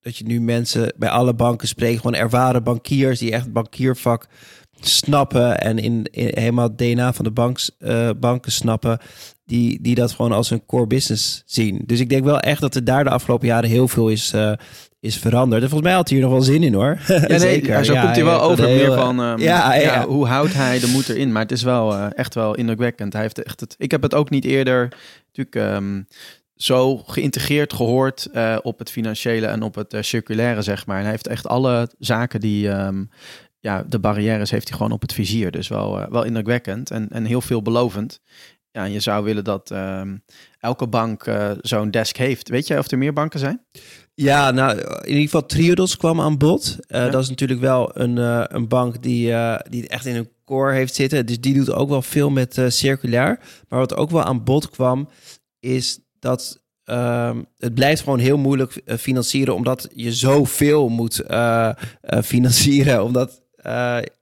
dat 0.00 0.16
je 0.16 0.24
nu 0.24 0.40
mensen 0.40 0.92
bij 0.96 1.08
alle 1.08 1.34
banken 1.34 1.68
spreekt, 1.68 1.96
gewoon 1.96 2.14
ervaren 2.14 2.62
bankiers 2.62 3.18
die 3.18 3.32
echt 3.32 3.52
bankiervak 3.52 4.26
snappen 4.80 5.60
en 5.60 5.78
in, 5.78 6.06
helemaal 6.10 6.68
het 6.68 6.78
DNA 6.78 7.12
van 7.12 7.24
de 7.24 7.30
banks, 7.30 7.70
uh, 7.78 8.10
banken 8.20 8.52
snappen, 8.52 8.98
die, 9.44 9.78
die 9.82 9.94
dat 9.94 10.12
gewoon 10.12 10.32
als 10.32 10.50
een 10.50 10.66
core 10.66 10.86
business 10.86 11.42
zien. 11.46 11.82
Dus 11.86 12.00
ik 12.00 12.08
denk 12.08 12.24
wel 12.24 12.40
echt 12.40 12.60
dat 12.60 12.74
er 12.74 12.84
daar 12.84 13.04
de 13.04 13.10
afgelopen 13.10 13.46
jaren 13.46 13.70
heel 13.70 13.88
veel 13.88 14.08
is, 14.08 14.32
uh, 14.34 14.52
is 15.00 15.16
veranderd. 15.16 15.62
En 15.62 15.68
volgens 15.68 15.88
mij 15.88 15.98
had 15.98 16.08
hij 16.08 16.18
hier 16.18 16.26
nog 16.26 16.36
wel 16.36 16.44
zin 16.44 16.62
in 16.62 16.74
hoor. 16.74 16.98
Ja, 17.06 17.26
nee, 17.26 17.38
Zeker. 17.48 17.84
zo 17.84 17.94
komt 17.94 18.14
hij 18.14 18.24
wel 18.24 18.40
over 18.40 18.64
meer 18.64 18.92
van 18.92 19.20
um, 19.20 19.38
ja, 19.38 19.74
ja, 19.74 20.06
hoe 20.06 20.26
houdt 20.26 20.54
hij 20.54 20.78
de 20.78 20.86
moed 20.86 21.08
erin. 21.08 21.32
Maar 21.32 21.42
het 21.42 21.52
is 21.52 21.62
wel 21.62 21.92
uh, 21.92 22.06
echt 22.14 22.34
wel 22.34 22.54
indrukwekkend. 22.54 23.12
Hij 23.12 23.22
heeft 23.22 23.42
echt 23.42 23.60
het, 23.60 23.74
ik 23.78 23.90
heb 23.90 24.02
het 24.02 24.14
ook 24.14 24.30
niet 24.30 24.44
eerder 24.44 24.88
natuurlijk 25.32 25.76
um, 25.76 26.06
zo 26.58 26.96
geïntegreerd 26.96 27.72
gehoord 27.72 28.28
uh, 28.32 28.58
op 28.62 28.78
het 28.78 28.90
financiële 28.90 29.46
en 29.46 29.62
op 29.62 29.74
het 29.74 29.94
uh, 29.94 30.02
circulaire, 30.02 30.62
zeg 30.62 30.86
maar. 30.86 30.96
En 30.96 31.02
hij 31.02 31.10
heeft 31.10 31.26
echt 31.26 31.46
alle 31.46 31.90
zaken 31.98 32.40
die, 32.40 32.68
um, 32.68 33.10
ja, 33.58 33.82
de 33.82 33.98
barrières 33.98 34.50
heeft 34.50 34.68
hij 34.68 34.76
gewoon 34.76 34.92
op 34.92 35.00
het 35.00 35.12
vizier. 35.12 35.50
Dus 35.50 35.68
wel, 35.68 36.00
uh, 36.00 36.06
wel 36.08 36.24
indrukwekkend 36.24 36.90
en, 36.90 37.08
en 37.08 37.24
heel 37.24 37.40
veelbelovend. 37.40 38.20
Ja, 38.70 38.84
en 38.84 38.92
je 38.92 39.00
zou 39.00 39.24
willen 39.24 39.44
dat 39.44 39.70
um, 39.70 40.24
elke 40.58 40.86
bank 40.86 41.24
zo'n 41.60 41.90
desk 41.90 42.16
heeft. 42.16 42.48
Weet 42.48 42.66
jij 42.66 42.78
of 42.78 42.90
er 42.90 42.98
meer 42.98 43.12
banken 43.12 43.38
zijn? 43.38 43.64
Ja, 44.14 44.50
nou, 44.50 44.78
in 44.78 45.08
ieder 45.08 45.22
geval 45.22 45.46
Triodos 45.46 45.96
kwam 45.96 46.20
aan 46.20 46.38
bod. 46.38 46.76
Ja. 46.80 47.08
Dat 47.08 47.22
is 47.22 47.28
natuurlijk 47.28 47.60
wel 47.60 47.98
een, 47.98 48.16
een 48.56 48.68
bank 48.68 49.02
die, 49.02 49.34
die 49.68 49.88
echt 49.88 50.06
in 50.06 50.16
een 50.16 50.30
core 50.44 50.72
heeft 50.72 50.94
zitten. 50.94 51.26
Dus 51.26 51.40
die 51.40 51.54
doet 51.54 51.72
ook 51.72 51.88
wel 51.88 52.02
veel 52.02 52.30
met 52.30 52.60
circulair. 52.68 53.40
Maar 53.68 53.78
wat 53.78 53.94
ook 53.96 54.10
wel 54.10 54.22
aan 54.22 54.44
bod 54.44 54.70
kwam, 54.70 55.08
is 55.60 55.98
dat 56.20 56.62
um, 56.84 57.46
het 57.58 57.74
blijft 57.74 58.02
gewoon 58.02 58.18
heel 58.18 58.38
moeilijk 58.38 58.80
uh, 58.84 58.96
financieren, 58.96 59.54
omdat 59.54 59.88
je 59.94 60.12
zoveel 60.12 60.88
moet 60.88 61.22
uh, 61.30 61.70
uh, 62.10 62.22
financieren. 62.22 63.04
Omdat 63.08 63.42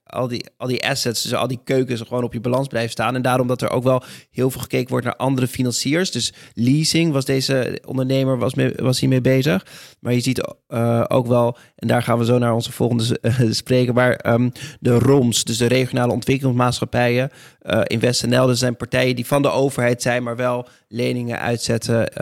al 0.07 0.27
die, 0.27 0.45
al 0.57 0.67
die 0.67 0.87
assets, 0.87 1.21
dus 1.21 1.33
al 1.33 1.47
die 1.47 1.59
keukens 1.63 2.01
gewoon 2.01 2.23
op 2.23 2.33
je 2.33 2.39
balans 2.39 2.67
blijven 2.67 2.91
staan. 2.91 3.15
En 3.15 3.21
daarom 3.21 3.47
dat 3.47 3.61
er 3.61 3.69
ook 3.69 3.83
wel 3.83 4.03
heel 4.31 4.51
veel 4.51 4.61
gekeken 4.61 4.89
wordt 4.89 5.05
naar 5.05 5.15
andere 5.15 5.47
financiers. 5.47 6.11
Dus 6.11 6.33
leasing 6.53 7.11
was 7.11 7.25
deze 7.25 7.81
ondernemer 7.85 8.37
was, 8.37 8.53
mee, 8.53 8.73
was 8.75 8.99
hiermee 8.99 9.21
bezig. 9.21 9.65
Maar 9.99 10.13
je 10.13 10.19
ziet 10.19 10.55
uh, 10.69 11.03
ook 11.07 11.27
wel, 11.27 11.57
en 11.75 11.87
daar 11.87 12.03
gaan 12.03 12.17
we 12.17 12.25
zo 12.25 12.37
naar 12.37 12.53
onze 12.53 12.71
volgende 12.71 13.19
uh, 13.21 13.39
spreken, 13.49 13.93
waar 13.93 14.33
um, 14.33 14.51
de 14.79 14.99
ROMS, 14.99 15.43
dus 15.43 15.57
de 15.57 15.65
regionale 15.65 16.13
ontwikkelingsmaatschappijen, 16.13 17.31
uh, 17.61 17.81
InvestNL, 17.83 18.47
dat 18.47 18.57
zijn 18.57 18.75
partijen 18.75 19.15
die 19.15 19.25
van 19.25 19.41
de 19.41 19.49
overheid 19.49 20.01
zijn, 20.01 20.23
maar 20.23 20.35
wel 20.35 20.67
leningen 20.87 21.39
uitzetten 21.39 22.17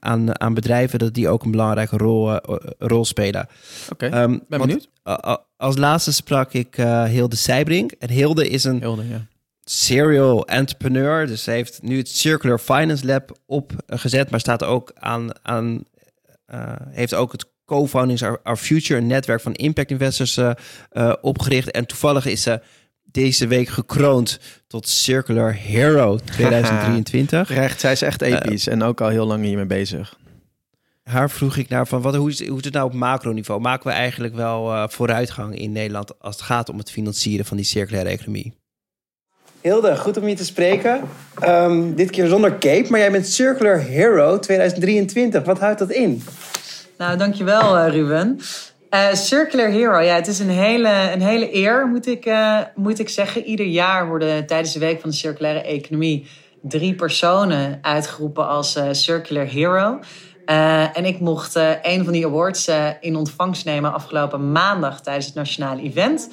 aan, 0.00 0.40
aan 0.40 0.54
bedrijven, 0.54 0.98
dat 0.98 1.14
die 1.14 1.28
ook 1.28 1.44
een 1.44 1.50
belangrijke 1.50 1.96
rol, 1.96 2.38
rol 2.78 3.04
spelen. 3.04 3.48
Oké, 3.92 4.06
okay, 4.06 4.22
um, 4.22 4.44
ben 4.48 4.60
benieuwd. 4.60 4.88
Als 5.62 5.76
laatste 5.76 6.12
sprak 6.12 6.52
ik 6.52 6.76
Hilde 7.06 7.36
Seibring. 7.36 7.92
En 7.98 8.10
Hilde 8.10 8.48
is 8.48 8.64
een 8.64 8.80
Hilde, 8.80 9.08
ja. 9.08 9.26
serial 9.64 10.46
entrepreneur. 10.46 11.26
Dus 11.26 11.42
ze 11.42 11.50
heeft 11.50 11.82
nu 11.82 11.96
het 11.96 12.08
Circular 12.08 12.58
Finance 12.58 13.06
Lab 13.06 13.38
opgezet, 13.46 14.30
maar 14.30 14.40
staat 14.40 14.64
ook 14.64 14.92
aan, 14.94 15.30
aan 15.42 15.84
uh, 16.54 16.72
heeft 16.90 17.14
ook 17.14 17.32
het 17.32 17.50
Co-Foundings 17.64 18.22
Our, 18.22 18.56
Future, 18.56 19.00
een 19.00 19.06
netwerk 19.06 19.40
van 19.40 19.52
impact 19.52 19.90
investors, 19.90 20.36
uh, 20.36 20.50
uh, 20.92 21.12
opgericht. 21.20 21.70
En 21.70 21.86
toevallig 21.86 22.26
is 22.26 22.42
ze 22.42 22.60
deze 23.02 23.46
week 23.46 23.68
gekroond 23.68 24.38
tot 24.66 24.88
Circular 24.88 25.54
Hero 25.54 26.18
2023. 26.36 27.48
Recht, 27.48 27.80
zij 27.80 27.92
is 27.92 28.02
echt 28.02 28.22
episch 28.22 28.66
en 28.66 28.82
ook 28.82 29.00
al 29.00 29.08
heel 29.08 29.26
lang 29.26 29.44
hiermee 29.44 29.66
bezig. 29.66 30.20
Haar 31.02 31.30
vroeg 31.30 31.56
ik 31.56 31.68
naar 31.68 31.86
van 31.86 32.02
wat, 32.02 32.14
hoe, 32.14 32.30
is, 32.30 32.46
hoe 32.46 32.58
is 32.58 32.64
het 32.64 32.74
nou 32.74 32.86
op 32.86 32.94
macroniveau? 32.94 33.60
Maken 33.60 33.86
we 33.86 33.92
eigenlijk 33.92 34.34
wel 34.34 34.88
vooruitgang 34.88 35.58
in 35.58 35.72
Nederland 35.72 36.20
als 36.20 36.34
het 36.34 36.44
gaat 36.44 36.68
om 36.68 36.78
het 36.78 36.90
financieren 36.90 37.44
van 37.44 37.56
die 37.56 37.66
circulaire 37.66 38.10
economie? 38.10 38.60
Hilde, 39.62 39.96
goed 39.96 40.16
om 40.16 40.28
je 40.28 40.34
te 40.34 40.44
spreken. 40.44 41.00
Um, 41.44 41.94
dit 41.94 42.10
keer 42.10 42.26
zonder 42.26 42.58
cape, 42.58 42.86
maar 42.90 43.00
jij 43.00 43.10
bent 43.10 43.26
Circular 43.26 43.78
Hero 43.78 44.38
2023. 44.38 45.44
Wat 45.44 45.58
houdt 45.58 45.78
dat 45.78 45.90
in? 45.90 46.22
Nou, 46.98 47.18
dankjewel 47.18 47.78
uh, 47.78 47.92
Ruben. 47.92 48.40
Uh, 48.90 49.12
Circular 49.12 49.68
Hero, 49.68 50.00
ja, 50.00 50.14
het 50.14 50.26
is 50.26 50.38
een 50.38 50.48
hele, 50.48 51.10
een 51.12 51.22
hele 51.22 51.54
eer, 51.54 51.86
moet 51.86 52.06
ik, 52.06 52.26
uh, 52.26 52.58
moet 52.74 52.98
ik 52.98 53.08
zeggen. 53.08 53.44
Ieder 53.44 53.66
jaar 53.66 54.08
worden 54.08 54.46
tijdens 54.46 54.72
de 54.72 54.78
Week 54.78 55.00
van 55.00 55.10
de 55.10 55.16
Circulaire 55.16 55.62
Economie 55.62 56.26
drie 56.62 56.94
personen 56.94 57.78
uitgeroepen 57.82 58.48
als 58.48 58.78
Circular 58.90 59.46
Hero. 59.46 59.98
En 60.44 61.04
ik 61.04 61.20
mocht 61.20 61.54
een 61.82 62.04
van 62.04 62.12
die 62.12 62.26
awards 62.26 62.70
in 63.00 63.16
ontvangst 63.16 63.64
nemen 63.64 63.92
afgelopen 63.92 64.52
maandag 64.52 65.00
tijdens 65.00 65.26
het 65.26 65.34
nationale 65.34 65.82
event. 65.82 66.28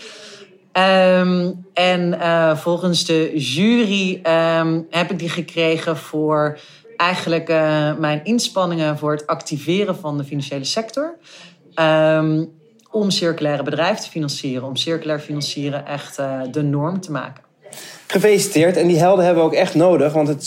Um, 0.73 1.65
en 1.73 2.13
uh, 2.13 2.55
volgens 2.55 3.05
de 3.05 3.39
jury 3.39 4.21
um, 4.23 4.87
heb 4.89 5.11
ik 5.11 5.19
die 5.19 5.29
gekregen 5.29 5.97
voor 5.97 6.59
eigenlijk 6.97 7.49
uh, 7.49 7.95
mijn 7.97 8.23
inspanningen 8.23 8.97
voor 8.97 9.11
het 9.11 9.27
activeren 9.27 9.95
van 9.95 10.17
de 10.17 10.23
financiële 10.23 10.63
sector. 10.63 11.17
Um, 11.75 12.57
om 12.91 13.09
circulaire 13.09 13.63
bedrijven 13.63 14.03
te 14.03 14.09
financieren, 14.09 14.67
om 14.67 14.75
circulair 14.75 15.19
financieren 15.19 15.85
echt 15.85 16.19
uh, 16.19 16.41
de 16.51 16.61
norm 16.61 17.01
te 17.01 17.11
maken. 17.11 17.43
Gefeliciteerd. 18.11 18.77
En 18.77 18.87
die 18.87 18.97
helden 18.97 19.25
hebben 19.25 19.43
we 19.43 19.49
ook 19.49 19.55
echt 19.55 19.75
nodig. 19.75 20.13
Want 20.13 20.27
het 20.27 20.45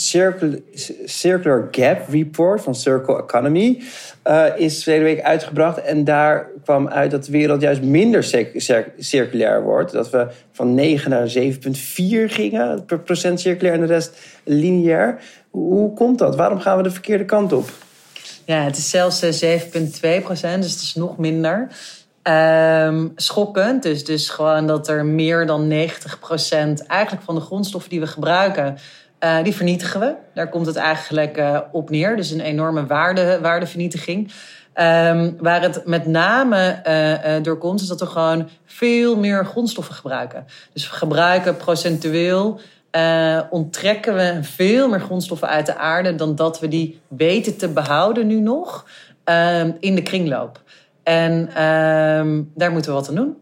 Circular, 1.05 1.67
Gap 1.71 2.09
Report 2.09 2.61
van 2.61 2.75
Circle 2.75 3.17
Economy 3.17 3.81
uh, 4.27 4.45
is 4.55 4.83
verleden 4.83 5.05
week 5.05 5.21
uitgebracht. 5.21 5.81
En 5.81 6.03
daar 6.03 6.49
kwam 6.63 6.87
uit 6.87 7.11
dat 7.11 7.25
de 7.25 7.31
wereld 7.31 7.61
juist 7.61 7.81
minder 7.81 8.49
circulair 8.97 9.61
wordt. 9.61 9.91
Dat 9.91 10.09
we 10.09 10.27
van 10.51 10.73
9 10.73 11.09
naar 11.09 11.33
7,4 11.37 11.49
gingen 12.25 12.85
per 12.85 12.99
procent 12.99 13.39
circulair 13.39 13.73
en 13.73 13.79
de 13.79 13.85
rest 13.85 14.19
lineair. 14.43 15.19
Hoe 15.49 15.93
komt 15.93 16.19
dat? 16.19 16.35
Waarom 16.35 16.59
gaan 16.59 16.77
we 16.77 16.83
de 16.83 16.91
verkeerde 16.91 17.25
kant 17.25 17.53
op? 17.53 17.69
Ja, 18.45 18.63
het 18.63 18.77
is 18.77 18.89
zelfs 18.89 19.23
7,2 19.23 19.29
procent, 20.23 20.63
dus 20.63 20.71
het 20.71 20.81
is 20.81 20.95
nog 20.95 21.17
minder. 21.17 21.67
Um, 22.29 23.11
schokkend. 23.15 23.83
Dus, 23.83 24.05
dus 24.05 24.29
gewoon 24.29 24.67
dat 24.67 24.87
er 24.87 25.05
meer 25.05 25.45
dan 25.45 25.71
90% 25.71 25.73
eigenlijk 26.87 27.23
van 27.23 27.35
de 27.35 27.41
grondstoffen 27.41 27.89
die 27.89 27.99
we 27.99 28.07
gebruiken, 28.07 28.77
uh, 29.23 29.43
die 29.43 29.55
vernietigen 29.55 29.99
we. 29.99 30.15
Daar 30.33 30.49
komt 30.49 30.65
het 30.65 30.75
eigenlijk 30.75 31.37
uh, 31.37 31.59
op 31.71 31.89
neer. 31.89 32.15
Dus 32.15 32.31
een 32.31 32.39
enorme 32.39 32.85
waarde, 32.85 33.39
waardevernietiging. 33.41 34.31
Um, 34.75 35.35
waar 35.39 35.61
het 35.61 35.85
met 35.85 36.05
name 36.05 36.81
uh, 36.87 37.43
door 37.43 37.57
komt, 37.57 37.81
is 37.81 37.87
dat 37.87 37.99
we 37.99 38.05
gewoon 38.05 38.49
veel 38.65 39.15
meer 39.15 39.45
grondstoffen 39.45 39.95
gebruiken. 39.95 40.45
Dus 40.73 40.89
we 40.89 40.95
gebruiken 40.95 41.57
procentueel, 41.57 42.59
onttrekken 43.49 44.15
we 44.15 44.39
veel 44.41 44.89
meer 44.89 44.99
grondstoffen 44.99 45.47
uit 45.47 45.65
de 45.65 45.77
aarde 45.77 46.15
dan 46.15 46.35
dat 46.35 46.59
we 46.59 46.67
die 46.67 47.01
weten 47.07 47.57
te 47.57 47.67
behouden 47.67 48.27
nu 48.27 48.39
nog 48.39 48.85
um, 49.25 49.77
in 49.79 49.95
de 49.95 50.01
kringloop. 50.01 50.61
En 51.03 51.63
um, 51.63 52.51
daar 52.55 52.71
moeten 52.71 52.91
we 52.91 52.97
wat 52.97 53.09
aan 53.09 53.15
doen. 53.15 53.35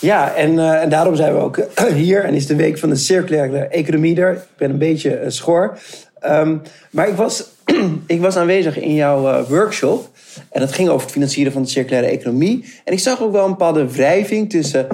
Ja, 0.00 0.34
en, 0.34 0.52
uh, 0.52 0.82
en 0.82 0.88
daarom 0.88 1.16
zijn 1.16 1.34
we 1.34 1.40
ook 1.40 1.60
hier. 1.94 2.24
En 2.24 2.34
is 2.34 2.46
de 2.46 2.56
week 2.56 2.78
van 2.78 2.88
de 2.88 2.96
circulaire 2.96 3.58
economie 3.58 4.20
er. 4.20 4.32
Ik 4.32 4.56
ben 4.56 4.70
een 4.70 4.78
beetje 4.78 5.20
uh, 5.20 5.28
schor. 5.28 5.78
Um, 6.26 6.62
maar 6.90 7.08
ik 7.08 7.14
was, 7.14 7.44
ik 8.06 8.20
was 8.20 8.36
aanwezig 8.36 8.78
in 8.78 8.94
jouw 8.94 9.28
uh, 9.28 9.48
workshop. 9.48 10.08
En 10.50 10.60
dat 10.60 10.72
ging 10.72 10.88
over 10.88 11.02
het 11.02 11.10
financieren 11.10 11.52
van 11.52 11.62
de 11.62 11.68
circulaire 11.68 12.10
economie. 12.10 12.64
En 12.84 12.92
ik 12.92 12.98
zag 12.98 13.22
ook 13.22 13.32
wel 13.32 13.44
een 13.44 13.50
bepaalde 13.50 13.92
wrijving 13.92 14.50
tussen 14.50 14.86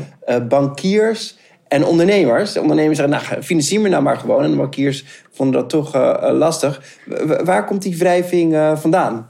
bankiers 0.48 1.36
en 1.68 1.84
ondernemers. 1.84 2.52
De 2.52 2.60
ondernemers 2.60 2.98
zeggen, 2.98 3.28
nou, 3.28 3.42
financier 3.42 3.80
me 3.80 3.88
nou 3.88 4.02
maar 4.02 4.16
gewoon. 4.16 4.42
En 4.42 4.50
de 4.50 4.56
bankiers 4.56 5.04
vonden 5.30 5.60
dat 5.60 5.70
toch 5.70 5.94
lastig. 6.32 6.82
waar 7.44 7.64
komt 7.64 7.82
die 7.82 7.98
wrijving 7.98 8.56
vandaan? 8.74 9.28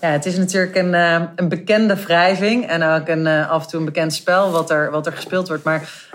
Ja, 0.00 0.10
het 0.10 0.26
is 0.26 0.36
natuurlijk 0.36 0.76
een, 0.76 0.92
uh, 0.92 1.22
een 1.36 1.48
bekende 1.48 1.96
wrijving 1.96 2.68
en 2.68 2.82
ook 2.82 3.08
een, 3.08 3.26
uh, 3.26 3.50
af 3.50 3.62
en 3.62 3.68
toe 3.68 3.78
een 3.78 3.84
bekend 3.84 4.12
spel 4.12 4.50
wat 4.50 4.70
er, 4.70 4.90
wat 4.90 5.06
er 5.06 5.12
gespeeld 5.12 5.48
wordt. 5.48 5.64
Maar 5.64 6.10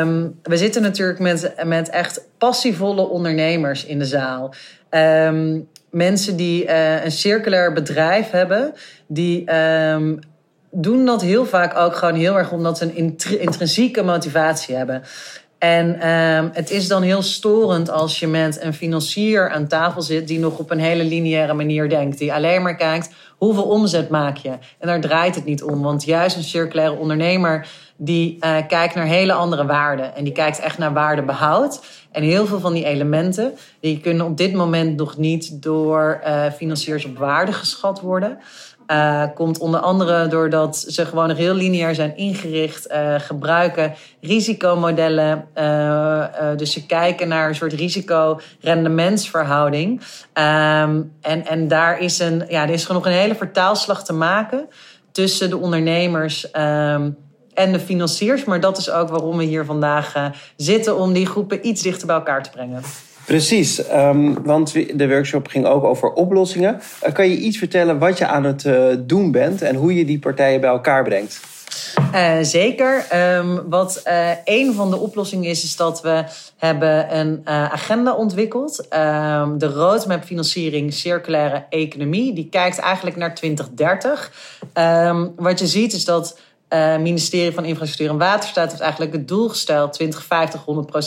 um, 0.00 0.38
we 0.42 0.56
zitten 0.56 0.82
natuurlijk 0.82 1.18
met, 1.18 1.54
met 1.64 1.88
echt 1.88 2.20
passievolle 2.38 3.08
ondernemers 3.08 3.84
in 3.84 3.98
de 3.98 4.04
zaal. 4.04 4.54
Um, 4.90 5.68
mensen 5.90 6.36
die 6.36 6.64
uh, 6.64 7.04
een 7.04 7.12
circulair 7.12 7.72
bedrijf 7.72 8.30
hebben, 8.30 8.72
die 9.06 9.54
um, 9.54 10.18
doen 10.70 11.04
dat 11.04 11.22
heel 11.22 11.46
vaak 11.46 11.76
ook 11.76 11.96
gewoon 11.96 12.14
heel 12.14 12.38
erg 12.38 12.52
omdat 12.52 12.78
ze 12.78 12.84
een 12.84 13.16
intrinsieke 13.38 14.02
motivatie 14.02 14.76
hebben. 14.76 15.02
En 15.64 16.10
um, 16.10 16.50
het 16.52 16.70
is 16.70 16.88
dan 16.88 17.02
heel 17.02 17.22
storend 17.22 17.90
als 17.90 18.18
je 18.18 18.26
met 18.26 18.62
een 18.62 18.74
financier 18.74 19.50
aan 19.50 19.66
tafel 19.66 20.02
zit 20.02 20.28
die 20.28 20.38
nog 20.38 20.58
op 20.58 20.70
een 20.70 20.78
hele 20.78 21.04
lineaire 21.04 21.54
manier 21.54 21.88
denkt. 21.88 22.18
Die 22.18 22.32
alleen 22.32 22.62
maar 22.62 22.76
kijkt 22.76 23.10
hoeveel 23.36 23.62
omzet 23.62 24.08
maak 24.08 24.36
je. 24.36 24.50
En 24.50 24.86
daar 24.86 25.00
draait 25.00 25.34
het 25.34 25.44
niet 25.44 25.62
om. 25.62 25.82
Want 25.82 26.04
juist 26.04 26.36
een 26.36 26.42
circulaire 26.42 26.96
ondernemer 26.96 27.66
die 27.96 28.36
uh, 28.40 28.56
kijkt 28.68 28.94
naar 28.94 29.06
hele 29.06 29.32
andere 29.32 29.66
waarden. 29.66 30.16
En 30.16 30.24
die 30.24 30.32
kijkt 30.32 30.60
echt 30.60 30.78
naar 30.78 30.92
waardebehoud. 30.92 31.84
En 32.12 32.22
heel 32.22 32.46
veel 32.46 32.60
van 32.60 32.72
die 32.72 32.84
elementen 32.84 33.52
die 33.80 34.00
kunnen 34.00 34.26
op 34.26 34.36
dit 34.36 34.52
moment 34.52 34.96
nog 34.96 35.16
niet 35.16 35.62
door 35.62 36.20
uh, 36.26 36.44
financiers 36.56 37.04
op 37.04 37.18
waarde 37.18 37.52
geschat 37.52 38.00
worden. 38.00 38.38
Uh, 38.86 39.24
komt 39.34 39.58
onder 39.58 39.80
andere 39.80 40.26
doordat 40.26 40.76
ze 40.76 41.06
gewoon 41.06 41.30
heel 41.30 41.54
lineair 41.54 41.94
zijn 41.94 42.16
ingericht, 42.16 42.90
uh, 42.90 43.14
gebruiken 43.18 43.94
risicomodellen. 44.20 45.44
Uh, 45.58 46.24
dus 46.56 46.72
ze 46.72 46.86
kijken 46.86 47.28
naar 47.28 47.48
een 47.48 47.54
soort 47.54 47.72
risico-rendementsverhouding. 47.72 50.00
Um, 50.00 51.12
en, 51.20 51.46
en 51.46 51.68
daar 51.68 51.98
is, 51.98 52.18
een, 52.18 52.44
ja, 52.48 52.62
er 52.62 52.70
is 52.70 52.86
nog 52.86 53.06
een 53.06 53.12
hele 53.12 53.34
vertaalslag 53.34 54.04
te 54.04 54.12
maken 54.12 54.68
tussen 55.12 55.50
de 55.50 55.56
ondernemers. 55.56 56.48
Um, 56.52 57.16
en 57.54 57.72
de 57.72 57.80
financiers, 57.80 58.44
maar 58.44 58.60
dat 58.60 58.78
is 58.78 58.90
ook 58.90 59.08
waarom 59.08 59.36
we 59.36 59.44
hier 59.44 59.64
vandaag 59.64 60.32
zitten 60.56 60.96
om 60.96 61.12
die 61.12 61.26
groepen 61.26 61.66
iets 61.66 61.82
dichter 61.82 62.06
bij 62.06 62.16
elkaar 62.16 62.42
te 62.42 62.50
brengen. 62.50 62.82
Precies, 63.24 63.90
um, 63.90 64.42
want 64.42 64.72
de 64.72 65.08
workshop 65.08 65.48
ging 65.48 65.66
ook 65.66 65.84
over 65.84 66.12
oplossingen. 66.12 66.80
Uh, 67.06 67.12
kan 67.12 67.28
je 67.28 67.36
iets 67.36 67.58
vertellen 67.58 67.98
wat 67.98 68.18
je 68.18 68.26
aan 68.26 68.44
het 68.44 68.64
uh, 68.64 68.84
doen 68.98 69.30
bent 69.30 69.62
en 69.62 69.76
hoe 69.76 69.94
je 69.94 70.04
die 70.04 70.18
partijen 70.18 70.60
bij 70.60 70.70
elkaar 70.70 71.04
brengt? 71.04 71.40
Uh, 72.14 72.36
zeker. 72.40 73.06
Um, 73.36 73.68
wat 73.68 74.02
een 74.44 74.74
van 74.74 74.90
de 74.90 74.98
oplossingen 74.98 75.50
is, 75.50 75.64
is 75.64 75.76
dat 75.76 76.02
we 76.02 76.24
hebben 76.56 77.18
een 77.18 77.40
agenda 77.46 78.14
ontwikkeld. 78.14 78.86
Um, 78.90 79.58
de 79.58 79.66
roadmap 79.66 80.24
financiering 80.24 80.92
circulaire 80.92 81.64
economie. 81.68 82.32
Die 82.32 82.48
kijkt 82.48 82.78
eigenlijk 82.78 83.16
naar 83.16 83.34
2030. 83.34 84.32
wat 85.36 85.58
je 85.58 85.66
ziet 85.66 85.92
is 85.92 86.04
dat 86.04 86.38
uh, 86.74 86.96
ministerie 86.96 87.54
van 87.54 87.64
Infrastructuur 87.64 88.10
en 88.10 88.18
Waterstaat 88.18 88.70
heeft 88.70 88.82
eigenlijk 88.82 89.12
het 89.12 89.28
doel 89.28 89.48
gesteld: 89.48 89.92
2050 89.92 90.64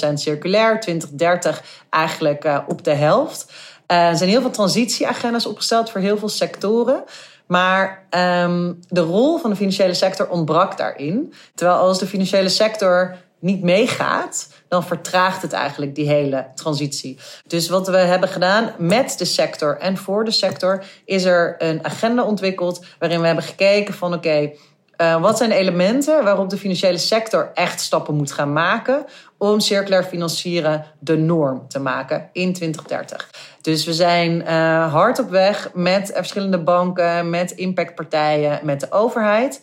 100% 0.09 0.13
circulair, 0.13 0.79
2030 0.79 1.63
eigenlijk 1.89 2.45
uh, 2.45 2.59
op 2.67 2.83
de 2.83 2.93
helft. 2.93 3.51
Uh, 3.91 4.07
er 4.07 4.17
zijn 4.17 4.29
heel 4.29 4.41
veel 4.41 4.49
transitieagenda's 4.49 5.45
opgesteld 5.45 5.89
voor 5.89 6.01
heel 6.01 6.17
veel 6.17 6.29
sectoren. 6.29 7.03
Maar 7.47 8.05
ehm, 8.09 8.73
de 8.87 9.01
rol 9.01 9.37
van 9.37 9.49
de 9.49 9.55
financiële 9.55 9.93
sector 9.93 10.27
ontbrak 10.29 10.77
daarin. 10.77 11.33
Terwijl 11.55 11.77
als 11.77 11.99
de 11.99 12.07
financiële 12.07 12.49
sector 12.49 13.15
niet 13.39 13.63
meegaat, 13.63 14.47
dan 14.67 14.83
vertraagt 14.83 15.41
het 15.41 15.53
eigenlijk 15.53 15.95
die 15.95 16.07
hele 16.07 16.47
transitie. 16.55 17.17
Dus 17.47 17.69
wat 17.69 17.87
we 17.87 17.97
hebben 17.97 18.29
gedaan 18.29 18.73
met 18.77 19.15
de 19.17 19.25
sector 19.25 19.77
en 19.77 19.97
voor 19.97 20.25
de 20.25 20.31
sector, 20.31 20.83
is 21.05 21.23
er 21.23 21.55
een 21.57 21.85
agenda 21.85 22.23
ontwikkeld 22.23 22.85
waarin 22.99 23.19
we 23.19 23.25
hebben 23.25 23.43
gekeken 23.43 23.93
van 23.93 24.13
oké, 24.13 24.51
uh, 24.97 25.21
wat 25.21 25.37
zijn 25.37 25.49
de 25.49 25.55
elementen 25.55 26.23
waarop 26.23 26.49
de 26.49 26.57
financiële 26.57 26.97
sector 26.97 27.51
echt 27.53 27.81
stappen 27.81 28.15
moet 28.15 28.31
gaan 28.31 28.53
maken 28.53 29.05
om 29.37 29.59
circulair 29.59 30.03
financieren 30.03 30.85
de 30.99 31.17
norm 31.17 31.67
te 31.67 31.79
maken 31.79 32.29
in 32.31 32.53
2030? 32.53 33.29
Dus 33.61 33.85
we 33.85 33.93
zijn 33.93 34.41
uh, 34.41 34.93
hard 34.93 35.19
op 35.19 35.29
weg 35.29 35.69
met 35.73 36.11
verschillende 36.15 36.59
banken, 36.59 37.29
met 37.29 37.51
impactpartijen, 37.51 38.59
met 38.63 38.79
de 38.79 38.91
overheid. 38.91 39.61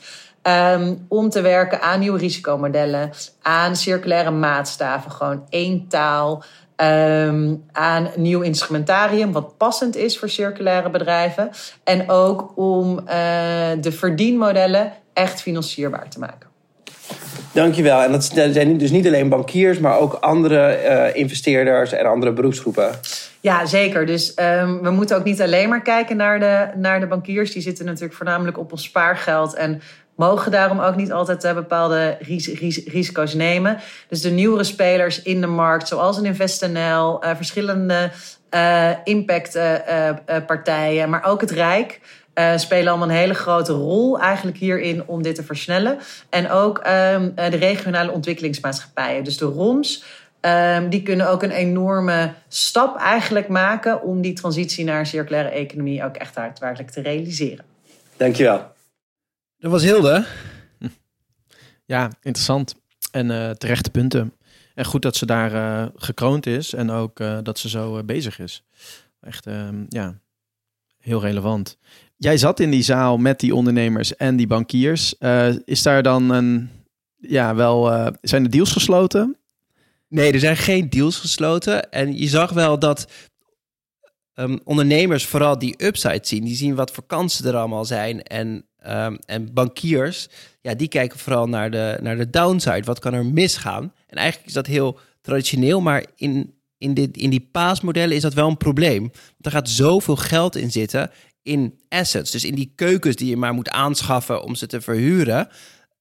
Um, 0.72 1.06
om 1.08 1.30
te 1.30 1.40
werken 1.40 1.82
aan 1.82 2.00
nieuwe 2.00 2.18
risicomodellen, 2.18 3.10
aan 3.42 3.76
circulaire 3.76 4.30
maatstaven, 4.30 5.10
gewoon 5.10 5.46
één 5.48 5.88
taal. 5.88 6.42
Um, 6.76 7.64
aan 7.72 8.10
nieuw 8.16 8.40
instrumentarium 8.40 9.32
wat 9.32 9.56
passend 9.56 9.96
is 9.96 10.18
voor 10.18 10.28
circulaire 10.28 10.90
bedrijven. 10.90 11.50
En 11.84 12.10
ook 12.10 12.52
om 12.56 12.98
uh, 12.98 13.04
de 13.80 13.92
verdienmodellen 13.92 14.92
echt 15.14 15.42
financierbaar 15.42 16.08
te 16.08 16.18
maken. 16.18 16.48
Dankjewel. 17.52 18.02
En 18.02 18.12
dat 18.12 18.24
zijn 18.24 18.78
dus 18.78 18.90
niet 18.90 19.06
alleen 19.06 19.28
bankiers, 19.28 19.78
maar 19.78 19.98
ook 19.98 20.12
andere 20.12 20.80
uh, 20.84 21.14
investeerders 21.20 21.92
en 21.92 22.06
andere 22.06 22.32
beroepsgroepen. 22.32 22.90
Ja, 23.40 23.66
zeker. 23.66 24.06
Dus 24.06 24.34
um, 24.60 24.82
we 24.82 24.90
moeten 24.90 25.16
ook 25.16 25.24
niet 25.24 25.42
alleen 25.42 25.68
maar 25.68 25.82
kijken 25.82 26.16
naar 26.16 26.40
de, 26.40 26.68
naar 26.76 27.00
de 27.00 27.06
bankiers. 27.06 27.52
Die 27.52 27.62
zitten 27.62 27.84
natuurlijk 27.84 28.14
voornamelijk 28.14 28.58
op 28.58 28.72
ons 28.72 28.82
spaargeld. 28.82 29.54
En 29.54 29.82
mogen 30.16 30.50
daarom 30.50 30.80
ook 30.80 30.96
niet 30.96 31.12
altijd 31.12 31.44
uh, 31.44 31.54
bepaalde 31.54 32.16
ris 32.20 32.48
ris 32.48 32.86
risico's 32.86 33.34
nemen. 33.34 33.78
Dus 34.08 34.20
de 34.20 34.30
nieuwere 34.30 34.64
spelers 34.64 35.22
in 35.22 35.40
de 35.40 35.46
markt, 35.46 35.88
zoals 35.88 36.16
een 36.16 36.24
InvestNL, 36.24 37.24
uh, 37.24 37.30
verschillende 37.36 38.10
impactpartijen, 39.04 41.10
maar 41.10 41.24
ook 41.24 41.40
het 41.40 41.50
Rijk. 41.50 42.00
Uh, 42.34 42.56
spelen 42.56 42.88
allemaal 42.88 43.08
een 43.08 43.14
hele 43.14 43.34
grote 43.34 43.72
rol 43.72 44.18
eigenlijk 44.18 44.56
hierin 44.56 45.06
om 45.06 45.22
dit 45.22 45.34
te 45.34 45.44
versnellen. 45.44 45.98
En 46.28 46.50
ook 46.50 46.78
um, 46.78 47.34
de 47.34 47.56
regionale 47.56 48.10
ontwikkelingsmaatschappijen. 48.10 49.24
Dus 49.24 49.36
de 49.38 49.44
ROMS, 49.44 50.04
um, 50.40 50.88
die 50.88 51.02
kunnen 51.02 51.28
ook 51.28 51.42
een 51.42 51.50
enorme 51.50 52.32
stap 52.48 52.96
eigenlijk 52.96 53.48
maken 53.48 54.02
om 54.02 54.20
die 54.20 54.32
transitie 54.32 54.84
naar 54.84 54.98
een 54.98 55.06
circulaire 55.06 55.48
economie 55.48 56.04
ook 56.04 56.16
echt 56.16 56.34
daadwerkelijk 56.34 56.90
te 56.90 57.00
realiseren. 57.00 57.64
Dankjewel. 58.16 58.72
Dat 59.58 59.70
was 59.70 59.82
Hilde. 59.82 60.24
Ja, 61.86 62.10
interessant. 62.22 62.74
En 63.10 63.30
uh, 63.30 63.50
terechte 63.50 63.90
punten. 63.90 64.32
En 64.74 64.84
goed 64.84 65.02
dat 65.02 65.16
ze 65.16 65.26
daar 65.26 65.52
uh, 65.52 65.86
gekroond 65.96 66.46
is 66.46 66.72
en 66.72 66.90
ook 66.90 67.20
uh, 67.20 67.38
dat 67.42 67.58
ze 67.58 67.68
zo 67.68 68.04
bezig 68.04 68.38
is. 68.38 68.64
Echt, 69.20 69.46
um, 69.46 69.86
ja, 69.88 70.14
heel 70.98 71.20
relevant. 71.20 71.78
Jij 72.24 72.38
zat 72.38 72.60
in 72.60 72.70
die 72.70 72.82
zaal 72.82 73.16
met 73.16 73.40
die 73.40 73.54
ondernemers 73.54 74.16
en 74.16 74.36
die 74.36 74.46
bankiers. 74.46 75.14
Uh, 75.18 75.48
is 75.64 75.82
daar 75.82 76.02
dan 76.02 76.30
een, 76.30 76.70
ja, 77.16 77.54
wel, 77.54 77.92
uh, 77.92 78.06
zijn 78.20 78.44
er 78.44 78.50
deals 78.50 78.72
gesloten? 78.72 79.36
Nee, 80.08 80.32
er 80.32 80.38
zijn 80.38 80.56
geen 80.56 80.90
deals 80.90 81.18
gesloten. 81.18 81.90
En 81.90 82.18
je 82.18 82.28
zag 82.28 82.50
wel 82.50 82.78
dat 82.78 83.06
um, 84.34 84.60
ondernemers 84.64 85.26
vooral 85.26 85.58
die 85.58 85.84
upside 85.84 86.20
zien. 86.22 86.44
Die 86.44 86.56
zien 86.56 86.74
wat 86.74 86.90
voor 86.90 87.06
kansen 87.06 87.46
er 87.46 87.56
allemaal 87.56 87.84
zijn. 87.84 88.22
En, 88.22 88.66
um, 88.86 89.18
en 89.26 89.52
bankiers, 89.52 90.28
ja, 90.60 90.74
die 90.74 90.88
kijken 90.88 91.18
vooral 91.18 91.48
naar 91.48 91.70
de, 91.70 91.98
naar 92.02 92.16
de 92.16 92.30
downside. 92.30 92.84
Wat 92.84 92.98
kan 92.98 93.14
er 93.14 93.26
misgaan? 93.26 93.92
En 94.06 94.16
eigenlijk 94.16 94.48
is 94.48 94.54
dat 94.54 94.66
heel 94.66 94.98
traditioneel, 95.20 95.80
maar 95.80 96.04
in, 96.16 96.54
in, 96.78 96.94
dit, 96.94 97.16
in 97.16 97.30
die 97.30 97.48
paasmodellen 97.52 98.16
is 98.16 98.22
dat 98.22 98.34
wel 98.34 98.48
een 98.48 98.56
probleem. 98.56 99.00
Want 99.00 99.44
er 99.44 99.50
gaat 99.50 99.68
zoveel 99.68 100.16
geld 100.16 100.56
in 100.56 100.70
zitten 100.70 101.10
in 101.44 101.78
assets. 101.88 102.30
Dus 102.30 102.44
in 102.44 102.54
die 102.54 102.72
keukens 102.74 103.16
die 103.16 103.28
je 103.28 103.36
maar 103.36 103.54
moet 103.54 103.68
aanschaffen 103.68 104.42
om 104.42 104.54
ze 104.54 104.66
te 104.66 104.80
verhuren. 104.80 105.48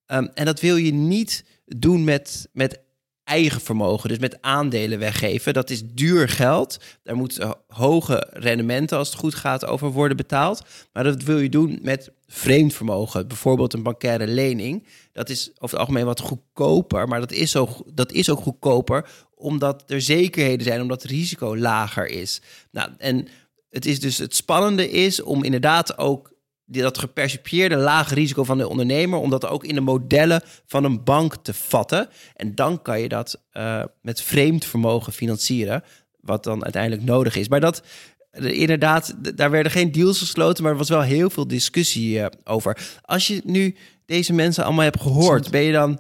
Um, 0.08 0.30
en 0.34 0.46
dat 0.46 0.60
wil 0.60 0.76
je 0.76 0.94
niet 0.94 1.46
doen 1.66 2.04
met, 2.04 2.50
met 2.54 2.82
eigen 3.24 3.62
vermogen, 3.62 4.10
dus 4.10 4.20
met 4.20 4.42
aandelen 4.42 5.00
weggeven. 5.00 5.54
Dat 5.54 5.70
is 5.70 5.84
duur 5.86 6.30
geld. 6.30 6.78
Daar 7.04 7.16
moeten 7.16 7.56
hoge 7.68 8.28
rendementen, 8.32 8.98
als 8.98 9.08
het 9.08 9.18
goed 9.18 9.36
gaat, 9.36 9.66
over 9.66 9.92
worden 9.92 10.18
betaald. 10.18 10.62
Maar 10.94 11.04
dat 11.04 11.24
wil 11.24 11.40
je 11.40 11.50
doen 11.50 11.80
met 11.82 12.12
vreemd 12.28 12.74
vermogen. 12.74 13.28
Bijvoorbeeld 13.28 13.74
een 13.74 13.84
bankaire 13.84 14.28
lening. 14.28 14.88
Dat 15.12 15.30
is 15.30 15.50
over 15.50 15.62
het 15.70 15.78
algemeen 15.78 16.06
wat 16.06 16.20
goedkoper. 16.20 17.08
Maar 17.08 17.20
dat 17.20 17.32
is, 17.32 17.52
zo, 17.52 17.70
dat 17.94 18.12
is 18.12 18.30
ook 18.30 18.40
goedkoper 18.40 19.10
omdat 19.36 19.84
er 19.88 20.02
zekerheden 20.02 20.66
zijn, 20.66 20.82
omdat 20.82 21.02
het 21.02 21.12
risico 21.12 21.58
lager 21.58 22.08
is. 22.08 22.42
Nou, 22.72 22.90
en 22.98 23.28
het 23.74 23.86
is 23.86 24.00
dus 24.00 24.18
het 24.18 24.36
spannende 24.36 24.90
is 24.90 25.22
om 25.22 25.44
inderdaad 25.44 25.98
ook 25.98 26.32
dat 26.66 26.98
gepercipieerde 26.98 27.76
lage 27.76 28.14
risico 28.14 28.44
van 28.44 28.58
de 28.58 28.68
ondernemer, 28.68 29.20
om 29.20 29.30
dat 29.30 29.46
ook 29.46 29.64
in 29.64 29.76
de 29.76 29.82
modellen 29.82 30.42
van 30.66 30.84
een 30.84 31.04
bank 31.04 31.36
te 31.36 31.54
vatten. 31.54 32.10
En 32.36 32.56
dan 32.56 32.82
kan 32.82 33.02
je 33.02 33.10
dat 33.10 33.42
uh, 33.54 33.84
met 34.02 34.22
vreemd 34.22 34.66
vermogen 34.66 35.14
financieren, 35.14 35.84
wat 36.20 36.44
dan 36.44 36.64
uiteindelijk 36.64 37.04
nodig 37.04 37.36
is. 37.36 37.48
Maar 37.48 37.60
dat, 37.60 37.84
inderdaad, 38.32 39.16
daar 39.38 39.52
werden 39.52 39.72
geen 39.72 39.92
deals 39.92 40.20
gesloten, 40.20 40.64
maar 40.64 40.72
er 40.72 40.78
was 40.78 40.90
wel 40.90 41.02
heel 41.02 41.30
veel 41.30 41.48
discussie 41.48 42.18
uh, 42.18 42.26
over. 42.44 42.78
Als 43.02 43.28
je 43.28 43.42
nu 43.46 43.76
deze 44.06 44.34
mensen 44.34 44.64
allemaal 44.64 44.84
hebt 44.84 45.02
gehoord, 45.02 45.52
ben 45.52 45.62
je 45.62 45.72
dan 45.72 46.00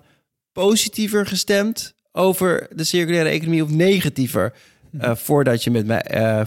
positiever 0.51 1.25
gestemd 1.25 1.93
over 2.11 2.67
de 2.75 2.83
circulaire 2.83 3.29
economie 3.29 3.63
of 3.63 3.69
negatiever 3.69 4.53
voordat 4.99 5.63
je 5.63 5.71
met 5.71 5.85
mij 5.85 6.45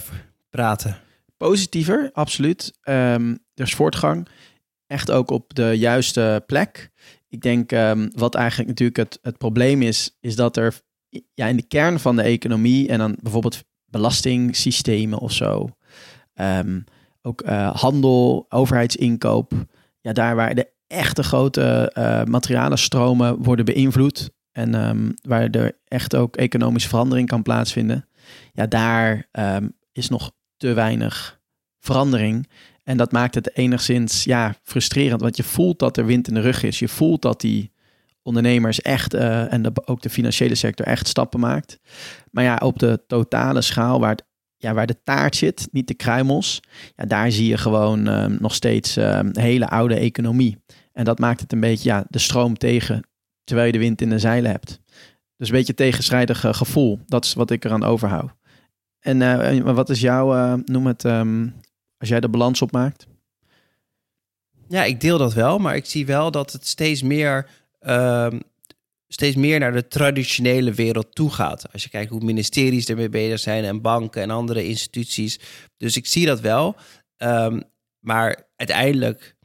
praatte? 0.51 1.05
Positiever, 1.37 2.11
absoluut. 2.13 2.79
Um, 2.89 3.39
er 3.55 3.65
is 3.65 3.75
voortgang. 3.75 4.29
Echt 4.87 5.11
ook 5.11 5.31
op 5.31 5.55
de 5.55 5.73
juiste 5.79 6.43
plek. 6.47 6.91
Ik 7.29 7.41
denk 7.41 7.73
um, 7.73 8.11
wat 8.15 8.35
eigenlijk 8.35 8.69
natuurlijk 8.69 8.99
het, 8.99 9.19
het 9.23 9.39
probleem 9.39 9.83
is, 9.83 10.17
is 10.21 10.37
dat 10.37 10.57
er 10.57 10.81
ja, 11.35 11.47
in 11.47 11.57
de 11.57 11.67
kern 11.67 12.01
van 12.01 12.17
de 12.17 12.23
economie 12.23 12.89
en 12.89 12.99
dan 12.99 13.19
bijvoorbeeld 13.23 13.65
belastingssystemen 13.87 15.19
of 15.19 15.33
zo, 15.33 15.69
um, 16.35 16.85
ook 17.23 17.43
uh, 17.43 17.77
handel, 17.77 18.47
overheidsinkoop, 18.49 19.53
ja, 20.01 20.13
daar 20.13 20.37
waar 20.37 20.55
de 20.55 20.73
echte 20.87 21.23
grote 21.23 21.93
uh, 21.99 22.25
materialenstromen 22.25 23.43
worden 23.43 23.65
beïnvloed 23.65 24.31
en 24.53 25.15
waar 25.23 25.51
er 25.51 25.79
echt 25.85 26.17
ook 26.17 26.37
economische 26.37 26.89
verandering 26.89 27.29
kan 27.29 27.43
plaatsvinden, 27.43 28.09
ja, 28.53 28.67
daar 28.67 29.29
is 29.93 30.09
nog 30.09 30.33
te 30.57 30.73
weinig 30.73 31.41
verandering. 31.81 32.49
En 32.83 32.97
dat 32.97 33.13
maakt 33.13 33.35
het 33.35 33.57
enigszins 33.57 34.25
ja, 34.25 34.55
frustrerend, 34.63 35.21
want 35.21 35.37
je 35.37 35.43
voelt 35.43 35.79
dat 35.79 35.97
er 35.97 36.07
wind 36.07 36.29
in 36.29 36.35
de 36.35 36.41
rug 36.41 36.63
is. 36.63 36.79
Je 36.79 36.89
voelt 36.89 37.23
dat 37.23 37.41
die 37.41 37.73
ondernemers 38.23 38.81
echt 38.81 39.15
uh, 39.15 39.53
en 39.53 39.89
ook 39.89 40.03
de 40.03 40.11
financiële 40.11 40.55
sector 40.55 40.87
echt 40.87 41.09
stappen 41.09 41.41
maakt. 41.41 41.79
Maar 42.31 42.45
ja, 42.45 42.57
op 42.57 42.79
de 42.79 43.03
totale 43.07 43.61
schaal 43.61 44.01
waar, 44.01 44.11
het, 44.11 44.25
ja, 44.57 44.75
waar 44.75 44.87
de 44.87 45.03
taart 45.03 45.37
zit, 45.37 45.69
niet 45.73 45.89
de 45.89 45.95
kruimels, 45.95 46.61
ja, 46.97 47.05
daar 47.05 47.31
zie 47.31 47.49
je 47.49 47.57
gewoon 47.57 48.09
uh, 48.09 48.25
nog 48.27 48.55
steeds 48.55 48.97
uh, 48.97 49.21
hele 49.33 49.69
oude 49.69 49.95
economie. 49.95 50.63
En 50.93 51.05
dat 51.05 51.19
maakt 51.19 51.41
het 51.41 51.53
een 51.53 51.61
beetje 51.61 51.89
ja, 51.89 52.05
de 52.09 52.19
stroom 52.19 52.57
tegen, 52.57 53.09
terwijl 53.45 53.67
je 53.67 53.73
de 53.73 53.79
wind 53.79 54.01
in 54.01 54.11
de 54.11 54.19
zeilen 54.19 54.51
hebt. 54.51 54.81
Dus 55.37 55.49
een 55.49 55.55
beetje 55.55 55.75
tegenstrijdig 55.75 56.41
gevoel. 56.41 57.01
Dat 57.07 57.25
is 57.25 57.35
wat 57.35 57.51
ik 57.51 57.65
eraan 57.65 57.85
overhoud. 57.85 58.33
En 59.07 59.21
uh, 59.21 59.75
wat 59.75 59.91
is 59.91 60.01
jouw, 60.01 60.35
uh, 60.35 60.55
noem 60.65 60.87
het, 60.87 61.05
um, 61.05 61.55
als 61.99 62.09
jij 62.09 62.21
de 62.21 62.29
balans 62.29 62.63
opmaakt? 62.63 63.07
Ja, 64.69 64.85
ik 64.85 65.01
deel 65.01 65.19
dat 65.19 65.35
wel, 65.35 65.59
maar 65.59 65.77
ik 65.77 65.85
zie 65.85 66.07
wel 66.07 66.31
dat 66.31 66.53
het 66.53 66.67
steeds 66.67 67.03
meer, 67.03 67.49
uh, 67.81 68.33
steeds 69.09 69.37
meer 69.37 69.59
naar 69.59 69.73
de 69.73 69.89
traditionele 69.89 70.73
wereld 70.73 71.15
toe 71.15 71.31
gaat. 71.31 71.73
Als 71.73 71.83
je 71.83 71.89
kijkt 71.89 72.11
hoe 72.11 72.25
ministeries 72.25 72.89
ermee 72.89 73.09
bezig 73.09 73.39
zijn 73.39 73.65
en 73.65 73.81
banken 73.81 74.23
en 74.23 74.31
andere 74.31 74.65
instituties. 74.65 75.39
Dus 75.77 75.97
ik 75.97 76.07
zie 76.07 76.27
dat 76.27 76.41
wel. 76.41 76.77
Um, 77.17 77.63
maar 78.01 78.49
uiteindelijk 78.57 79.37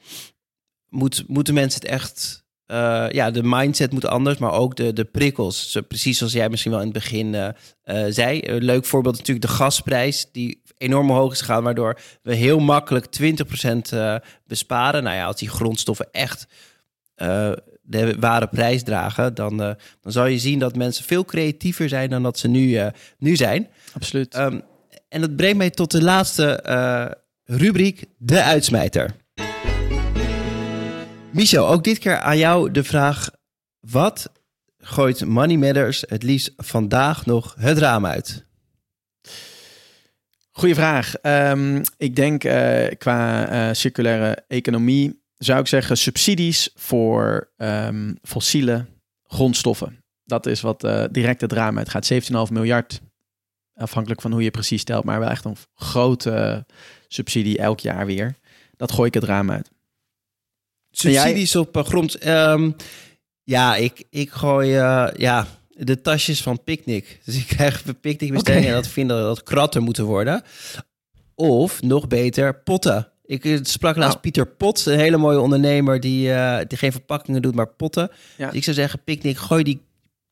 moet, 0.90 1.24
moeten 1.28 1.54
mensen 1.54 1.82
het 1.82 1.90
echt 1.90 2.41
uh, 2.72 3.06
ja, 3.10 3.32
de 3.32 3.44
mindset 3.44 3.92
moet 3.92 4.06
anders, 4.06 4.38
maar 4.38 4.52
ook 4.52 4.76
de, 4.76 4.94
de 4.94 5.06
prikkels. 5.06 5.72
Zo, 5.72 5.82
precies 5.82 6.18
zoals 6.18 6.34
jij 6.34 6.50
misschien 6.50 6.72
wel 6.72 6.80
in 6.80 6.86
het 6.86 6.96
begin 6.96 7.34
uh, 7.34 7.48
uh, 7.86 8.06
zei. 8.10 8.42
Een 8.44 8.64
leuk 8.64 8.86
voorbeeld 8.86 9.18
natuurlijk 9.18 9.48
de 9.48 9.54
gasprijs, 9.54 10.28
die 10.32 10.62
enorm 10.78 11.10
hoog 11.10 11.32
is 11.32 11.40
gegaan, 11.40 11.64
waardoor 11.64 12.00
we 12.22 12.36
heel 12.36 12.60
makkelijk 12.60 13.06
20% 13.22 13.96
besparen. 14.48 15.04
Nou 15.04 15.16
ja, 15.16 15.26
als 15.26 15.40
die 15.40 15.50
grondstoffen 15.50 16.08
echt 16.12 16.48
de 17.82 18.16
ware 18.20 18.48
prijs 18.48 18.84
dragen, 18.84 19.34
dan, 19.34 19.58
dan 20.02 20.12
zal 20.12 20.26
je 20.26 20.40
zien 20.40 20.60
dat 20.60 20.76
mensen 20.76 21.06
veel 21.06 21.26
creatiever 21.26 21.90
zijn 21.90 22.10
dan 22.10 22.24
dat 22.24 22.40
ze 22.40 22.48
nu, 22.48 22.80
nu 23.18 23.36
zijn. 23.36 23.68
Absoluut. 23.94 24.38
Um, 24.38 24.62
en 25.10 25.22
dat 25.22 25.36
brengt 25.36 25.58
mij 25.58 25.70
tot 25.70 25.92
de 25.92 26.02
laatste 26.02 26.64
rubriek, 27.46 28.06
de 28.18 28.44
uitsmijter. 28.44 29.16
Michel, 31.34 31.68
ook 31.68 31.84
dit 31.84 32.00
keer 32.00 32.20
aan 32.20 32.38
jou 32.38 32.72
de 32.72 32.84
vraag: 32.84 33.30
wat 33.80 34.32
gooit 34.78 35.26
Money 35.26 35.58
Matters 35.58 36.04
het 36.08 36.24
liefst 36.24 36.54
vandaag 36.58 37.26
nog 37.26 37.56
het 37.60 37.78
raam 37.78 38.06
uit? 38.06 38.46
Goeie 40.52 40.76
vraag. 40.76 41.16
Ehm, 41.16 41.84
ik 41.98 42.16
denk 42.16 42.44
uh, 42.44 42.88
qua 42.98 43.52
uh, 43.52 43.74
circulaire 43.74 44.44
economie 44.48 45.22
zou 45.38 45.60
ik 45.60 45.68
zeggen 45.68 45.98
subsidies 45.98 46.70
voor 46.76 47.52
um, 47.58 48.18
fossiele 48.22 48.86
grondstoffen. 49.24 50.04
Dat 50.24 50.46
is 50.46 50.62
wat 50.62 50.84
uh, 50.84 51.04
direct 51.12 51.42
het 51.42 51.52
raam 51.52 51.78
uitgaat. 51.78 52.14
17,5 52.14 52.20
miljard, 52.52 53.02
afhankelijk 53.76 54.22
van 54.22 54.32
hoe 54.32 54.44
je 54.44 54.52
precies 54.52 54.82
stelt, 54.82 55.04
maar 55.04 55.20
wel 55.20 55.30
echt 55.30 55.46
een 55.46 55.58
grote 55.76 56.66
subsidie 57.08 57.58
elk 57.58 57.80
jaar 57.80 58.06
weer. 58.06 58.36
Dat 58.76 58.92
gooi 58.92 59.08
ik 59.08 59.14
het 59.14 59.24
raam 59.24 59.52
uit. 59.52 59.70
Subsidies 60.92 61.56
op 61.56 61.78
grond. 61.86 62.28
Um, 62.28 62.76
ja, 63.44 63.76
ik, 63.76 64.04
ik 64.10 64.32
gooi 64.32 64.70
ja, 65.18 65.48
de 65.70 66.02
tasjes 66.02 66.42
van 66.42 66.64
Picnic. 66.64 67.20
Dus 67.26 67.36
ik 67.36 67.48
krijg 67.48 67.84
picknickbestellingen 68.02 68.68
okay. 68.68 68.78
en 68.78 68.82
dat 68.84 68.92
vinden 68.92 69.22
dat 69.22 69.44
kratten 69.44 69.84
moeten 69.84 70.06
worden. 70.06 70.44
Of 71.36 71.82
nog 71.82 72.08
beter, 72.08 72.56
potten. 72.56 73.12
Ik 73.32 73.46
eh, 73.46 73.60
sprak 73.62 73.96
laatst 73.96 74.12
nou. 74.12 74.22
Pieter 74.22 74.48
Pot, 74.48 74.86
een 74.86 75.00
hele 75.00 75.18
mooie 75.18 75.40
ondernemer 75.40 76.00
die, 76.00 76.30
uh, 76.30 76.60
die 76.68 76.78
geen 76.78 76.92
verpakkingen 76.92 77.42
doet, 77.42 77.56
maar 77.56 77.68
potten. 77.68 78.12
Ja. 78.38 78.48
Dus 78.48 78.56
ik 78.56 78.64
zou 78.64 78.76
zeggen, 78.76 79.04
Picnic, 79.04 79.38
gooi 79.38 79.64
die 79.64 79.82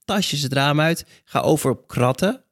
tasjes 0.05 0.41
het 0.41 0.53
raam 0.53 0.79
uit. 0.79 1.05
Ga 1.23 1.39
over 1.39 1.71
op 1.71 1.87
kratten. 1.87 2.43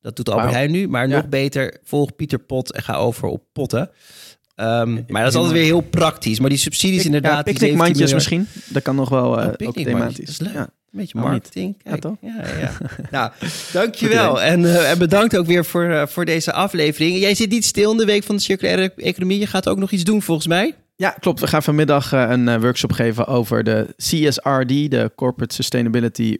Dat 0.00 0.16
doet 0.16 0.28
Albert 0.28 0.46
wow. 0.46 0.56
Heijn 0.56 0.70
nu. 0.70 0.88
Maar 0.88 1.08
ja. 1.08 1.16
nog 1.16 1.28
beter, 1.28 1.78
volg 1.84 2.16
Pieter 2.16 2.38
Pot 2.38 2.72
en 2.72 2.82
ga 2.82 2.94
over 2.94 3.28
op 3.28 3.44
potten. 3.52 3.90
Um, 4.62 5.04
maar 5.08 5.22
dat 5.22 5.30
is 5.30 5.38
altijd 5.38 5.54
weer 5.54 5.64
heel 5.64 5.80
praktisch. 5.80 6.40
Maar 6.40 6.48
die 6.48 6.58
subsidies 6.58 7.04
inderdaad... 7.04 7.36
Ja, 7.36 7.42
picknickmandjes 7.42 8.12
misschien. 8.12 8.48
Dat 8.66 8.82
kan 8.82 8.96
nog 8.96 9.08
wel 9.08 9.42
uh, 9.42 9.48
ook 9.66 9.74
thematisch. 9.74 10.16
Dat 10.16 10.28
is 10.28 10.38
leuk. 10.38 10.52
Ja. 10.52 10.60
Een 10.92 10.98
beetje 10.98 11.18
marketing. 11.18 11.76
Ja, 11.84 11.96
toch? 11.96 12.16
Ja, 12.20 12.44
ja. 12.60 12.72
nou, 13.10 13.30
dankjewel. 13.72 14.42
En, 14.42 14.60
uh, 14.60 14.90
en 14.90 14.98
bedankt 14.98 15.36
ook 15.36 15.46
weer 15.46 15.64
voor, 15.64 15.84
uh, 15.84 16.06
voor 16.06 16.24
deze 16.24 16.52
aflevering. 16.52 17.18
Jij 17.18 17.34
zit 17.34 17.50
niet 17.50 17.64
stil 17.64 17.90
in 17.90 17.96
de 17.96 18.04
week 18.04 18.24
van 18.24 18.36
de 18.36 18.42
circulaire 18.42 18.92
economie. 18.96 19.38
Je 19.38 19.46
gaat 19.46 19.68
ook 19.68 19.78
nog 19.78 19.90
iets 19.90 20.04
doen 20.04 20.22
volgens 20.22 20.46
mij. 20.46 20.74
Ja, 20.96 21.10
klopt. 21.10 21.40
We 21.40 21.46
gaan 21.46 21.62
vanmiddag 21.62 22.12
uh, 22.12 22.30
een 22.30 22.60
workshop 22.60 22.92
geven 22.92 23.26
over 23.26 23.64
de 23.64 23.86
CSRD, 23.96 24.90
de 24.90 25.10
Corporate 25.16 25.54
Sustainability 25.54 26.36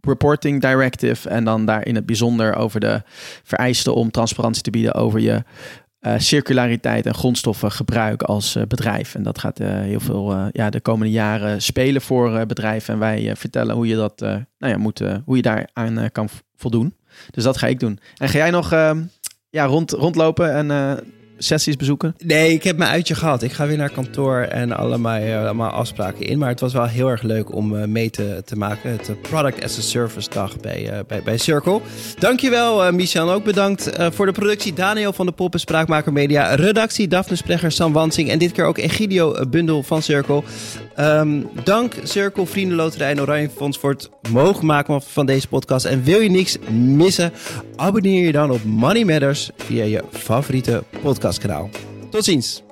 Reporting 0.00 0.60
Directive. 0.60 1.28
En 1.28 1.44
dan 1.44 1.64
daar 1.64 1.86
in 1.86 1.94
het 1.94 2.06
bijzonder 2.06 2.54
over 2.54 2.80
de 2.80 3.02
vereisten 3.42 3.94
om 3.94 4.10
transparantie 4.10 4.62
te 4.62 4.70
bieden 4.70 4.94
over 4.94 5.20
je 5.20 5.42
uh, 6.00 6.14
circulariteit 6.18 7.06
en 7.06 7.14
grondstoffengebruik 7.14 8.22
als 8.22 8.56
uh, 8.56 8.62
bedrijf. 8.68 9.14
En 9.14 9.22
dat 9.22 9.38
gaat 9.38 9.60
uh, 9.60 9.68
heel 9.68 10.00
veel 10.00 10.48
ja, 10.52 10.70
de 10.70 10.80
komende 10.80 11.12
jaren 11.12 11.62
spelen 11.62 12.02
voor 12.02 12.46
bedrijven. 12.46 12.94
En 12.94 13.00
wij 13.00 13.36
vertellen 13.36 13.74
hoe 13.74 13.86
je 13.86 13.96
dat 13.96 14.20
nou 14.20 14.44
ja, 14.58 14.76
moet, 14.76 15.02
hoe 15.24 15.36
je 15.36 15.42
daaraan 15.42 16.12
kan 16.12 16.28
voldoen. 16.56 16.94
Dus 17.30 17.44
dat 17.44 17.56
ga 17.56 17.66
ik 17.66 17.80
doen. 17.80 17.98
En 18.16 18.28
ga 18.28 18.38
jij 18.38 18.50
nog 18.50 18.72
ehm, 18.72 19.02
ja, 19.50 19.64
rond, 19.64 19.90
rondlopen 19.90 20.54
en 20.54 20.66
sessies 21.42 21.76
bezoeken? 21.76 22.14
Nee, 22.24 22.52
ik 22.52 22.62
heb 22.62 22.76
mijn 22.76 22.90
uitje 22.90 23.14
gehad. 23.14 23.42
Ik 23.42 23.52
ga 23.52 23.66
weer 23.66 23.76
naar 23.76 23.90
kantoor 23.90 24.40
en 24.40 24.72
allemaal, 24.72 25.20
allemaal 25.20 25.70
afspraken 25.70 26.26
in. 26.26 26.38
Maar 26.38 26.48
het 26.48 26.60
was 26.60 26.72
wel 26.72 26.86
heel 26.86 27.08
erg 27.08 27.22
leuk 27.22 27.54
om 27.54 27.74
uh, 27.74 27.84
mee 27.84 28.10
te, 28.10 28.42
te 28.44 28.56
maken. 28.56 28.90
Het 28.90 29.22
Product 29.22 29.64
as 29.64 29.78
a 29.78 29.80
Service 29.80 30.30
dag 30.30 30.60
bij, 30.60 31.04
bij, 31.06 31.22
bij 31.22 31.38
Circle. 31.38 31.80
Dankjewel 32.18 32.92
Michel. 32.92 33.32
Ook 33.32 33.44
bedankt 33.44 33.90
voor 34.12 34.26
de 34.26 34.32
productie 34.32 34.72
Daniel 34.72 35.12
van 35.12 35.26
de 35.26 35.32
Poppen 35.32 35.60
Spraakmaker 35.60 36.12
Media. 36.12 36.54
Redactie 36.54 37.08
Daphne 37.08 37.36
Splegger, 37.36 37.72
Sam 37.72 37.92
Wansing. 37.92 38.30
En 38.30 38.38
dit 38.38 38.52
keer 38.52 38.64
ook 38.64 38.78
Egidio 38.78 39.46
Bundel 39.48 39.82
van 39.82 40.02
Circle. 40.02 40.42
Um, 40.98 41.48
dank 41.64 41.94
Circle, 42.02 42.46
Vriendenloterij 42.46 43.10
en 43.10 43.20
Oranje 43.20 43.50
Fonds 43.56 43.78
voor 43.78 43.90
het 43.90 44.10
mogelijk 44.30 44.62
maken 44.62 45.02
van 45.02 45.26
deze 45.26 45.48
podcast. 45.48 45.84
En 45.84 46.02
wil 46.02 46.20
je 46.20 46.30
niks 46.30 46.58
missen? 46.70 47.32
Abonneer 47.76 48.26
je 48.26 48.32
dan 48.32 48.50
op 48.50 48.64
Money 48.64 49.04
Matters 49.04 49.50
via 49.56 49.84
je 49.84 50.04
favoriete 50.10 50.82
podcast. 51.02 51.29
Tot 52.10 52.24
ziens. 52.24 52.62